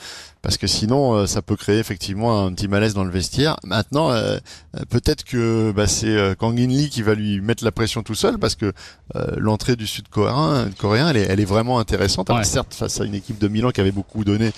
parce 0.45 0.59
que 0.59 0.67
sinon 0.67 1.15
euh, 1.15 1.27
ça 1.27 1.41
peut 1.41 1.57
créer 1.57 1.79
effectivement 1.79 2.45
un 2.45 2.53
petit 2.53 2.69
malaise 2.69 2.93
dans 2.93 3.03
le 3.03 3.11
vestiaire. 3.11 3.57
Maintenant, 3.65 4.11
euh, 4.11 4.37
euh, 4.77 4.81
peut-être 4.91 5.25
que 5.25 5.73
bah, 5.73 5.87
c'est 5.87 6.37
Kangin 6.37 6.69
Lee 6.69 6.91
qui 6.91 7.01
va 7.01 7.15
lui 7.15 7.41
mettre 7.41 7.65
la 7.65 7.73
pression 7.73 8.03
tout 8.03 8.15
seul 8.15 8.39
parce 8.39 8.55
que 8.55 8.73
l'entrée 9.37 9.77
du 9.77 9.87
Sud-Coréen, 9.87 10.69
coréen, 10.79 11.09
elle 11.09 11.17
est, 11.17 11.27
elle 11.31 11.41
est 11.41 11.47
vraiment 11.47 11.79
intéressante. 11.79 12.31
certes, 12.43 12.75
face 12.75 13.01
à 13.01 13.05
une 13.05 13.15
équipe 13.15 13.39
de 13.39 13.49
Milan 13.49 13.71
qui 13.71 13.81
avait 13.81 13.93
beaucoup 13.93 14.25
donné 14.25 14.51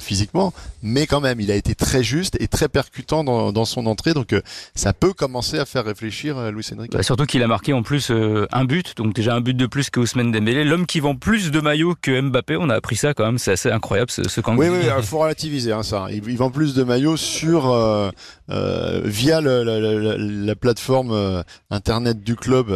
physiquement, 0.00 0.52
mais 0.82 1.06
quand 1.06 1.20
même, 1.20 1.40
il 1.40 1.50
a 1.50 1.56
été 1.56 1.74
très 1.74 2.04
juste 2.04 2.36
et 2.40 2.46
très 2.46 2.68
percutant 2.68 3.24
dans, 3.24 3.52
dans 3.52 3.64
son 3.64 3.86
entrée, 3.86 4.14
donc 4.14 4.34
ça 4.74 4.92
peut 4.92 5.12
commencer 5.12 5.58
à 5.58 5.64
faire 5.64 5.84
réfléchir 5.84 6.52
Luis 6.52 6.66
Enrique. 6.76 6.92
Bah, 6.92 7.02
surtout 7.02 7.24
qu'il 7.26 7.42
a 7.42 7.48
marqué 7.48 7.72
en 7.72 7.82
plus 7.82 8.10
un 8.10 8.64
but, 8.64 8.96
donc 8.96 9.14
déjà 9.14 9.34
un 9.34 9.40
but 9.40 9.56
de 9.56 9.66
plus 9.66 9.90
que 9.90 9.98
Ousmane 10.00 10.30
Dembélé, 10.30 10.64
l'homme 10.64 10.86
qui 10.86 11.00
vend 11.00 11.16
plus 11.16 11.50
de 11.50 11.60
maillots 11.60 11.96
que 12.00 12.20
Mbappé. 12.20 12.56
On 12.56 12.68
a 12.68 12.74
appris 12.74 12.96
ça 12.96 13.14
quand 13.14 13.24
même, 13.24 13.38
c'est 13.38 13.52
assez 13.52 13.70
incroyable 13.70 14.10
ce, 14.10 14.28
ce 14.28 14.40
Kang. 14.40 14.58
Oui, 14.58 14.68
oui, 14.68 14.88
relativiser 15.24 15.72
hein, 15.72 15.82
ça. 15.82 16.06
Il, 16.10 16.36
vend 16.36 16.50
plus 16.50 16.74
de 16.74 16.84
maillots 16.84 17.16
sur 17.16 17.70
euh, 17.70 18.10
euh, 18.50 19.00
via 19.04 19.40
la, 19.40 19.64
la, 19.64 20.54
plateforme 20.54 21.12
euh, 21.12 21.42
internet 21.70 22.22
du 22.22 22.36
club. 22.36 22.70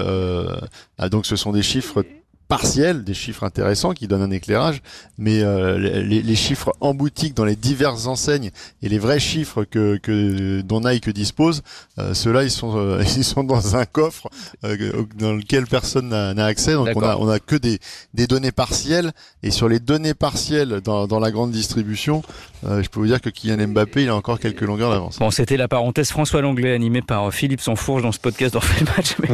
Ah, 0.98 1.08
donc 1.08 1.26
ce 1.26 1.36
sont 1.36 1.52
des 1.52 1.62
chiffres 1.62 2.04
partiels, 2.48 3.04
des 3.04 3.14
chiffres 3.14 3.44
intéressants 3.44 3.92
qui 3.92 4.08
donnent 4.08 4.22
un 4.22 4.30
éclairage, 4.30 4.80
mais 5.18 5.42
euh, 5.42 5.78
les, 5.78 6.22
les, 6.22 6.34
chiffres 6.34 6.72
en 6.80 6.94
boutique 6.94 7.34
dans 7.34 7.44
les 7.44 7.56
diverses 7.56 8.06
enseignes 8.06 8.50
et 8.82 8.88
les 8.88 8.98
vrais 8.98 9.20
chiffres 9.20 9.64
que, 9.64 9.98
que 9.98 10.62
dont 10.62 10.80
Nike 10.80 11.10
dispose, 11.10 11.62
euh, 11.98 12.14
ceux-là 12.14 12.44
ils 12.44 12.50
sont 12.50 12.76
euh, 12.76 13.02
ils 13.16 13.24
sont 13.24 13.44
dans 13.44 13.76
un 13.76 13.84
coffre 13.84 14.28
euh, 14.64 15.04
dans 15.18 15.34
lequel 15.34 15.66
personne 15.66 16.08
n'a 16.08 16.44
accès. 16.46 16.72
Donc 16.72 16.88
on 16.96 17.02
a 17.02 17.16
on 17.16 17.28
a 17.28 17.38
que 17.38 17.56
des 17.56 17.78
des 18.14 18.26
données 18.26 18.52
partielles 18.52 19.12
et 19.42 19.50
sur 19.50 19.68
les 19.68 19.78
données 19.78 20.14
partielles 20.14 20.80
dans, 20.82 21.06
dans 21.06 21.20
la 21.20 21.30
grande 21.30 21.50
distribution, 21.50 22.22
euh, 22.66 22.82
je 22.82 22.88
peux 22.88 22.98
vous 23.00 23.06
dire 23.06 23.20
que 23.20 23.30
Kylian 23.30 23.68
Mbappé 23.68 24.04
il 24.04 24.08
a 24.08 24.16
encore 24.16 24.40
quelques 24.40 24.62
longueurs 24.62 24.90
d'avance. 24.90 25.18
Bon, 25.18 25.30
c'était 25.30 25.56
la 25.56 25.68
parenthèse 25.68 26.10
François 26.10 26.40
Langlais 26.40 26.72
animé 26.72 27.02
par 27.02 27.32
Philippe 27.32 27.60
Sansfourge 27.60 28.02
dans 28.02 28.12
ce 28.12 28.18
podcast 28.18 28.54
dans 28.54 28.60
le 28.60 28.86
match. 28.96 29.16
Mais... 29.20 29.28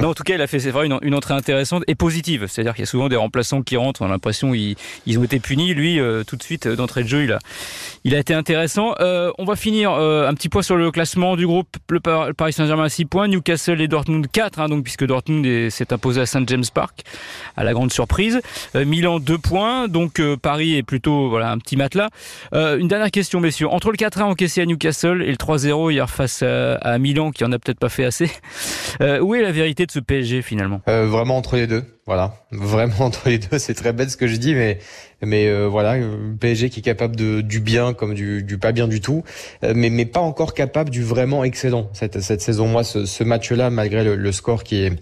non, 0.00 0.10
en 0.10 0.14
tout 0.14 0.22
cas, 0.22 0.34
il 0.34 0.40
a 0.40 0.46
fait 0.46 0.60
c'est 0.60 0.70
vrai 0.70 0.86
une, 0.86 0.98
une 1.02 1.14
entrée 1.14 1.34
intéressante 1.34 1.82
et 1.88 1.94
positive. 1.94 2.46
C'est-à-dire 2.60 2.74
qu'il 2.74 2.82
y 2.82 2.88
a 2.88 2.90
souvent 2.90 3.08
des 3.08 3.16
remplaçants 3.16 3.62
qui 3.62 3.78
rentrent, 3.78 4.02
on 4.02 4.06
a 4.06 4.08
l'impression 4.08 4.52
ils, 4.52 4.76
ils 5.06 5.18
ont 5.18 5.24
été 5.24 5.40
punis. 5.40 5.72
Lui, 5.72 5.98
euh, 5.98 6.24
tout 6.24 6.36
de 6.36 6.42
suite, 6.42 6.66
euh, 6.66 6.76
d'entrée 6.76 7.04
de 7.04 7.08
jeu, 7.08 7.26
il 8.04 8.14
a, 8.14 8.18
été 8.18 8.34
intéressant. 8.34 8.94
Euh, 9.00 9.30
on 9.38 9.46
va 9.46 9.56
finir 9.56 9.92
un 9.92 10.34
petit 10.34 10.50
point 10.50 10.60
sur 10.60 10.76
le 10.76 10.90
classement 10.90 11.36
du 11.36 11.46
groupe. 11.46 11.68
Le 11.88 12.00
Paris 12.32 12.52
Saint-Germain 12.52 12.84
à 12.84 12.88
6 12.90 13.06
points, 13.06 13.28
Newcastle 13.28 13.80
et 13.80 13.88
Dortmund 13.88 14.26
4, 14.30 14.60
hein, 14.60 14.68
donc, 14.68 14.84
puisque 14.84 15.06
Dortmund 15.06 15.70
s'est 15.70 15.90
imposé 15.92 16.20
à 16.20 16.26
Saint 16.26 16.44
James 16.46 16.64
Park, 16.72 17.02
à 17.56 17.64
la 17.64 17.72
grande 17.72 17.92
surprise. 17.92 18.40
Milan 18.74 19.20
2 19.20 19.38
points, 19.38 19.88
donc 19.88 20.20
Paris 20.42 20.76
est 20.76 20.82
plutôt 20.82 21.34
un 21.38 21.58
petit 21.58 21.76
matelas. 21.76 22.10
une 22.52 22.88
dernière 22.88 23.10
question, 23.10 23.40
messieurs. 23.40 23.68
Entre 23.68 23.90
le 23.90 23.96
4-1 23.96 24.22
encaissé 24.24 24.60
à 24.60 24.66
Newcastle 24.66 25.22
et 25.22 25.30
le 25.30 25.36
3-0 25.36 25.92
hier 25.92 26.10
face 26.10 26.42
à, 26.42 26.74
à, 26.74 26.98
Milan, 26.98 27.30
qui 27.30 27.44
en 27.44 27.52
a 27.52 27.58
peut-être 27.58 27.78
pas 27.78 27.88
fait 27.88 28.04
assez, 28.04 28.30
où 29.00 29.34
est 29.34 29.42
la 29.42 29.52
vérité 29.52 29.86
de 29.86 29.90
ce 29.90 30.00
PSG 30.00 30.42
finalement? 30.42 30.82
Vraiment 30.86 31.38
entre 31.38 31.56
les 31.56 31.66
deux. 31.66 31.84
Voilà, 32.06 32.34
vraiment 32.50 33.00
entre 33.00 33.28
les 33.28 33.38
deux, 33.38 33.58
c'est 33.58 33.74
très 33.74 33.92
bête 33.92 34.10
ce 34.10 34.16
que 34.16 34.26
je 34.26 34.36
dis, 34.36 34.54
mais 34.54 34.78
mais 35.22 35.48
euh, 35.48 35.68
voilà, 35.68 35.96
PSG 36.40 36.70
qui 36.70 36.80
est 36.80 36.82
capable 36.82 37.14
de 37.14 37.40
du 37.42 37.60
bien 37.60 37.92
comme 37.92 38.14
du, 38.14 38.42
du 38.42 38.58
pas 38.58 38.72
bien 38.72 38.88
du 38.88 39.00
tout, 39.00 39.22
euh, 39.64 39.74
mais 39.76 39.90
mais 39.90 40.06
pas 40.06 40.20
encore 40.20 40.54
capable 40.54 40.90
du 40.90 41.02
vraiment 41.02 41.44
excellent 41.44 41.90
cette 41.92 42.20
cette 42.20 42.40
saison. 42.40 42.66
Moi, 42.66 42.84
ce, 42.84 43.22
match-là, 43.22 43.70
malgré 43.70 44.02
le, 44.02 44.16
le, 44.16 44.32
score 44.32 44.64
qui 44.64 44.82
est 44.82 44.92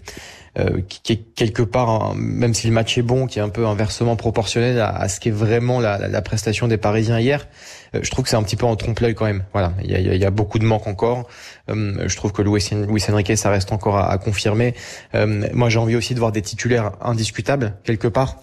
qui, 0.87 1.13
est 1.13 1.35
quelque 1.35 1.61
part, 1.61 2.15
même 2.15 2.53
si 2.53 2.67
le 2.67 2.73
match 2.73 2.97
est 2.97 3.01
bon, 3.01 3.27
qui 3.27 3.39
est 3.39 3.41
un 3.41 3.49
peu 3.49 3.65
inversement 3.65 4.15
proportionnel 4.15 4.79
à, 4.79 5.07
ce 5.07 5.19
qui 5.19 5.29
est 5.29 5.33
vraiment 5.33 5.79
la, 5.79 6.07
la, 6.07 6.21
prestation 6.21 6.67
des 6.67 6.77
Parisiens 6.77 7.19
hier. 7.19 7.47
je 7.93 8.09
trouve 8.09 8.23
que 8.23 8.29
c'est 8.29 8.35
un 8.35 8.43
petit 8.43 8.55
peu 8.55 8.65
en 8.65 8.75
trompe-l'œil 8.75 9.15
quand 9.15 9.25
même. 9.25 9.43
Voilà, 9.53 9.73
il 9.83 9.91
y 9.91 9.95
a, 9.95 9.99
y 9.99 10.25
a, 10.25 10.31
beaucoup 10.31 10.59
de 10.59 10.65
manques 10.65 10.87
encore. 10.87 11.27
je 11.67 12.15
trouve 12.15 12.31
que 12.31 12.41
Luis, 12.41 12.69
Luis 12.87 13.03
Enrique, 13.09 13.37
ça 13.37 13.49
reste 13.49 13.71
encore 13.71 13.97
à, 13.97 14.11
à 14.11 14.17
confirmer. 14.17 14.73
moi, 15.13 15.69
j'ai 15.69 15.79
envie 15.79 15.95
aussi 15.95 16.13
de 16.13 16.19
voir 16.19 16.31
des 16.31 16.41
titulaires 16.41 16.91
indiscutables 17.01 17.73
quelque 17.83 18.07
part. 18.07 18.37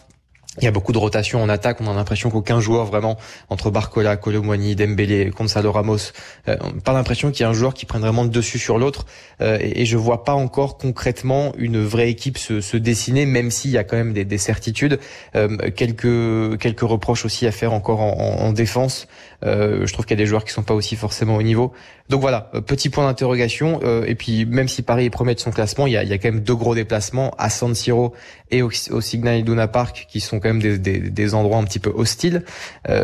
Il 0.59 0.64
y 0.64 0.69
a 0.69 0.71
beaucoup 0.71 0.92
de 0.92 0.99
rotation 0.99 1.42
en 1.42 1.49
attaque. 1.49 1.81
On 1.81 1.90
a 1.90 1.95
l'impression 1.95 2.31
qu'aucun 2.31 2.61
joueur 2.61 2.87
vraiment 2.87 3.19
entre 3.51 3.71
Barcola, 3.71 4.16
Colomwani, 4.16 4.75
Dembélé, 4.75 5.31
Gonzalo 5.37 5.71
Ramos, 5.71 6.12
euh, 6.49 6.57
pas 6.85 6.92
l'impression 6.92 7.31
qu'il 7.31 7.42
y 7.42 7.45
a 7.45 7.49
un 7.51 7.55
joueur 7.55 7.75
qui 7.75 7.85
prenne 7.85 8.01
vraiment 8.01 8.23
le 8.23 8.31
dessus 8.31 8.59
sur 8.59 8.79
l'autre. 8.79 9.07
Euh, 9.40 9.59
et, 9.61 9.83
et, 9.83 9.87
je 9.87 9.97
vois 9.97 10.25
pas 10.25 10.33
encore 10.33 10.79
concrètement 10.79 11.53
une 11.59 11.85
vraie 11.85 12.11
équipe 12.11 12.38
se, 12.38 12.77
dessiner, 12.77 13.27
même 13.27 13.51
s'il 13.51 13.71
y 13.71 13.79
a 13.79 13.85
quand 13.85 13.97
même 13.97 14.12
des, 14.12 14.25
des 14.25 14.38
certitudes. 14.38 14.99
Euh, 15.35 15.57
quelques 15.71 16.59
quelques 16.59 16.81
reproches 16.81 17.25
aussi 17.25 17.47
à 17.47 17.53
faire 17.53 17.73
encore 17.73 18.01
en, 18.01 18.16
en 18.40 18.53
défense. 18.53 19.09
Euh, 19.44 19.87
je 19.87 19.92
trouve 19.92 20.07
qu'il 20.07 20.16
y 20.16 20.20
a 20.20 20.22
des 20.22 20.27
joueurs 20.27 20.44
qui 20.44 20.53
sont 20.53 20.62
pas 20.62 20.75
aussi 20.75 20.96
forcément 20.96 21.37
au 21.37 21.42
niveau. 21.42 21.72
Donc 22.09 22.20
voilà, 22.20 22.51
euh, 22.55 22.61
petit 22.61 22.88
point 22.88 23.07
d'interrogation. 23.07 23.81
Euh, 23.83 24.05
et 24.07 24.14
puis 24.14 24.46
même 24.46 24.68
si 24.68 24.83
Paris 24.83 25.11
promet 25.11 25.35
de 25.35 25.40
son 25.40 25.51
classement, 25.51 25.87
il 25.87 25.92
y 25.92 25.96
a, 25.96 26.05
y 26.05 26.12
a 26.12 26.18
quand 26.18 26.31
même 26.31 26.40
deux 26.40 26.55
gros 26.55 26.75
déplacements 26.75 27.33
à 27.38 27.51
San 27.51 27.75
Siro 27.75 28.14
et 28.51 28.62
au, 28.62 28.70
au 28.90 29.01
Signal 29.01 29.38
Iduna 29.38 29.68
Park, 29.68 30.07
qui 30.09 30.20
sont 30.20 30.40
quand 30.40 30.49
même 30.49 30.62
des, 30.62 30.79
des, 30.79 30.99
des 30.99 31.35
endroits 31.35 31.59
un 31.59 31.64
petit 31.64 31.81
peu 31.81 31.90
hostiles. 31.94 32.44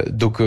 donc 0.08 0.40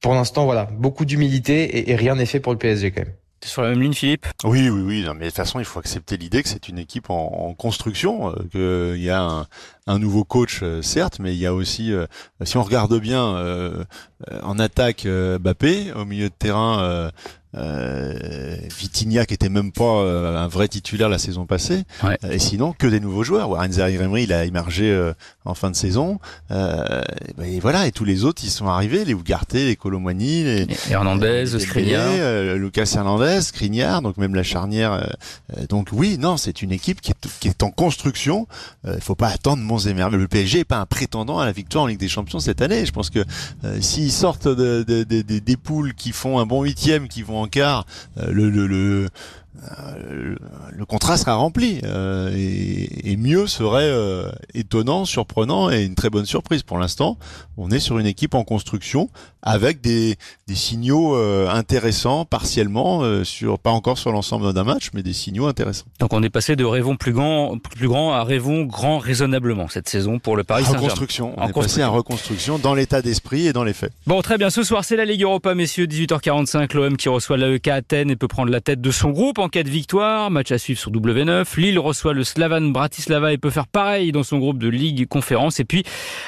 pour 0.00 0.14
l'instant, 0.14 0.46
voilà, 0.46 0.68
beaucoup 0.72 1.04
d'humilité 1.04 1.62
et, 1.78 1.90
et 1.90 1.96
rien 1.96 2.14
n'est 2.14 2.26
fait 2.26 2.40
pour 2.40 2.52
le 2.52 2.58
PSG 2.58 2.90
quand 2.90 3.02
même 3.02 3.12
sur 3.48 3.62
la 3.62 3.70
même 3.70 3.80
ligne, 3.80 3.94
Philippe? 3.94 4.26
Oui, 4.44 4.68
oui, 4.68 4.82
oui. 4.82 5.06
mais 5.16 5.26
de 5.26 5.30
toute 5.30 5.36
façon, 5.36 5.58
il 5.60 5.64
faut 5.64 5.78
accepter 5.78 6.16
l'idée 6.16 6.42
que 6.42 6.48
c'est 6.48 6.68
une 6.68 6.78
équipe 6.78 7.10
en, 7.10 7.54
construction, 7.54 8.30
euh, 8.30 8.94
qu'il 8.94 9.02
y 9.02 9.10
a 9.10 9.46
un, 9.86 9.98
nouveau 9.98 10.24
coach, 10.24 10.60
euh, 10.62 10.82
certes, 10.82 11.18
mais 11.18 11.34
il 11.34 11.38
y 11.38 11.46
a 11.46 11.54
aussi, 11.54 11.92
euh, 11.92 12.06
si 12.44 12.56
on 12.56 12.62
regarde 12.62 12.98
bien, 13.00 13.34
euh, 13.36 13.84
en 14.42 14.58
attaque, 14.58 15.06
Bappé, 15.40 15.92
au 15.92 16.04
milieu 16.04 16.28
de 16.28 16.34
terrain, 16.34 17.10
euh, 17.56 18.56
Vitinha 18.78 19.26
qui 19.26 19.34
était 19.34 19.48
même 19.48 19.72
pas 19.72 19.84
euh, 19.84 20.36
un 20.36 20.48
vrai 20.48 20.68
titulaire 20.68 21.08
la 21.08 21.18
saison 21.18 21.46
passée. 21.46 21.84
Et 22.30 22.38
sinon, 22.38 22.72
que 22.72 22.86
des 22.86 23.00
nouveaux 23.00 23.24
joueurs. 23.24 23.50
Warren 23.50 23.72
Emery, 23.72 24.24
il 24.24 24.32
a 24.32 24.44
émergé 24.44 24.90
euh, 24.90 25.12
en 25.44 25.54
fin 25.54 25.70
de 25.70 25.76
saison. 25.76 26.20
Euh, 26.50 27.02
et 27.44 27.60
voilà, 27.60 27.86
et 27.86 27.92
tous 27.92 28.04
les 28.04 28.24
autres, 28.24 28.42
ils 28.44 28.50
sont 28.50 28.66
arrivés, 28.66 29.04
les 29.04 29.12
Ugarte, 29.12 29.54
les 29.54 29.76
Colomwani, 29.76 30.44
les, 30.44 30.66
Hernandez, 30.90 31.46
Skriniar, 31.58 32.56
Lucas 32.56 32.92
Hernandez, 32.94 33.40
Skriniar, 33.42 34.02
donc 34.02 34.16
même 34.16 34.34
la 34.34 34.42
charnière. 34.42 35.16
donc 35.68 35.88
oui, 35.92 36.18
non, 36.18 36.36
c'est 36.36 36.62
une 36.62 36.72
équipe 36.72 37.00
qui 37.00 37.10
est, 37.10 37.28
qui 37.40 37.48
est 37.48 37.62
en 37.62 37.70
construction. 37.70 38.46
Il 38.86 39.00
faut 39.00 39.14
pas 39.14 39.28
attendre 39.28 39.62
Monzemer. 39.62 40.06
Mais 40.10 40.18
le 40.18 40.28
PSG 40.28 40.60
est 40.60 40.64
pas 40.64 40.78
un 40.78 40.86
prétendant 40.86 41.38
à 41.38 41.44
la 41.44 41.52
victoire 41.52 41.84
en 41.84 41.86
Ligue 41.86 41.98
des 41.98 42.08
Champions 42.08 42.40
cette 42.40 42.62
année. 42.62 42.86
Je 42.86 42.92
pense 42.92 43.10
que 43.10 43.24
s'ils 43.80 44.12
sortent 44.12 44.48
de, 44.48 44.84
de, 44.86 45.02
de, 45.04 45.22
des 45.22 45.56
poules 45.56 45.94
qui 45.94 46.12
font 46.12 46.38
un 46.38 46.46
bon 46.46 46.62
huitième, 46.62 47.08
qui 47.08 47.22
vont 47.22 47.39
en 47.40 47.48
quart, 47.48 47.86
euh, 48.18 48.30
le, 48.30 48.50
le, 48.50 49.08
le, 49.60 50.32
euh, 50.32 50.36
le 50.72 50.86
contrat 50.86 51.16
sera 51.16 51.34
rempli 51.34 51.80
euh, 51.84 52.32
et, 52.34 53.12
et, 53.12 53.16
mieux 53.16 53.46
serait 53.46 53.82
euh, 53.84 54.30
étonnant, 54.54 55.04
surprenant 55.04 55.70
et 55.70 55.84
une 55.84 55.94
très 55.94 56.10
bonne 56.10 56.26
surprise. 56.26 56.62
Pour 56.62 56.78
l'instant, 56.78 57.18
on 57.56 57.70
est 57.70 57.78
sur 57.78 57.98
une 57.98 58.06
équipe 58.06 58.34
en 58.34 58.44
construction 58.44 59.10
avec 59.42 59.80
des, 59.80 60.16
des 60.46 60.54
signaux 60.54 61.16
euh, 61.16 61.48
intéressants 61.48 62.24
partiellement 62.24 63.24
sur 63.24 63.58
pas 63.58 63.70
encore 63.70 63.98
sur 63.98 64.12
l'ensemble 64.12 64.52
d'un 64.52 64.64
match, 64.64 64.90
mais 64.94 65.02
des 65.02 65.12
signaux 65.12 65.46
intéressants. 65.46 65.86
Donc 65.98 66.12
on 66.12 66.22
est 66.22 66.30
passé 66.30 66.56
de 66.56 66.64
rêvons 66.64 66.96
plus 66.96 67.12
grand, 67.12 67.58
plus 67.58 67.88
grand 67.88 68.12
à 68.12 68.24
rêvons 68.24 68.64
grand 68.64 68.98
raisonnablement 68.98 69.68
cette 69.68 69.88
saison 69.88 70.18
pour 70.18 70.36
le 70.36 70.44
Paris 70.44 70.64
Saint-Germain. 70.64 70.86
Reconstruction. 70.86 71.34
On 71.36 71.48
est 71.48 71.52
passé 71.52 71.82
à 71.82 71.88
reconstruction 71.88 72.58
dans 72.58 72.74
l'état 72.74 73.02
d'esprit 73.02 73.46
et 73.46 73.52
dans 73.52 73.64
les 73.64 73.72
faits. 73.74 73.92
Bon, 74.06 74.22
très 74.22 74.38
bien. 74.38 74.50
Ce 74.50 74.62
soir, 74.62 74.84
c'est 74.84 74.96
la 74.96 75.04
Ligue 75.04 75.22
Europa, 75.22 75.54
messieurs. 75.54 75.86
18h45, 75.86 76.74
l'OM 76.74 76.96
qui 76.96 77.08
reçoit 77.08 77.36
l'AEK 77.36 77.68
Athènes 77.68 78.10
et 78.10 78.16
peut 78.16 78.28
prendre 78.28 78.50
la 78.50 78.60
tête 78.60 78.80
de 78.80 78.90
son 78.90 79.10
groupe 79.10 79.38
en 79.38 79.49
cas 79.50 79.62
de 79.62 79.68
victoire. 79.68 80.30
Match 80.30 80.50
à 80.52 80.58
suivre 80.58 80.80
sur 80.80 80.90
W9. 80.90 81.44
Lille 81.60 81.78
reçoit 81.78 82.14
le 82.14 82.24
Slavan 82.24 82.72
Bratislava 82.72 83.32
et 83.32 83.38
peut 83.38 83.50
faire 83.50 83.66
pareil 83.66 84.12
dans 84.12 84.22
son 84.22 84.38
groupe 84.38 84.58
de 84.58 84.68
Ligue 84.68 85.06
Conférence. 85.06 85.60
Et 85.60 85.64
puis, 85.64 85.84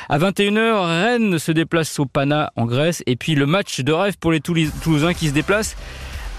à 0.08 0.18
21h, 0.18 0.84
Rennes 0.84 1.38
se 1.38 1.52
déplace 1.52 1.98
au 1.98 2.06
Pana 2.06 2.52
en 2.56 2.66
Grèce. 2.66 3.02
Et 3.06 3.16
puis, 3.16 3.34
le 3.34 3.46
match 3.46 3.80
de 3.80 3.92
rêve 3.92 4.18
pour 4.18 4.32
les 4.32 4.40
Toulousains 4.40 5.14
qui 5.14 5.28
se 5.28 5.32
déplacent 5.32 5.76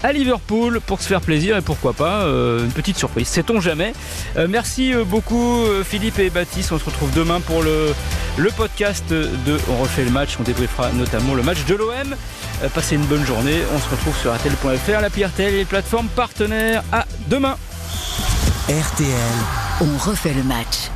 à 0.04 0.12
Liverpool 0.12 0.80
pour 0.86 1.00
se 1.00 1.08
faire 1.08 1.22
plaisir 1.22 1.56
et 1.56 1.62
pourquoi 1.62 1.94
pas 1.94 2.24
euh, 2.24 2.62
une 2.62 2.70
petite 2.70 2.98
surprise. 2.98 3.26
Sait-on 3.26 3.58
jamais 3.58 3.94
euh, 4.36 4.46
Merci 4.48 4.92
euh, 4.92 5.02
beaucoup 5.02 5.64
Philippe 5.82 6.18
et 6.18 6.28
Baptiste. 6.28 6.72
On 6.72 6.78
se 6.78 6.84
retrouve 6.84 7.10
demain 7.12 7.40
pour 7.40 7.62
le, 7.62 7.94
podcast 8.54 9.08
de 9.08 9.58
On 9.70 9.78
refait 9.78 10.04
le 10.04 10.10
match. 10.10 10.36
On 10.38 10.42
débriefera 10.42 10.92
notamment 10.92 11.34
le 11.34 11.42
match 11.42 11.64
de 11.64 11.74
l'OM. 11.74 12.14
passez 12.74 12.96
une 12.96 13.06
bonne 13.06 13.24
journée. 13.24 13.62
On 13.74 13.78
se 13.78 13.88
retrouve 13.88 14.16
sur 14.18 14.34
RTL.fr, 14.34 15.00
la 15.00 15.08
RTL 15.08 15.54
et 15.54 15.58
les 15.58 15.64
plateformes 15.64 16.08
partenaires. 16.08 16.84
À 16.92 17.06
demain. 17.28 17.56
RTL, 18.68 19.08
on 19.80 19.96
refait 19.98 20.34
le 20.34 20.42
match. 20.42 20.90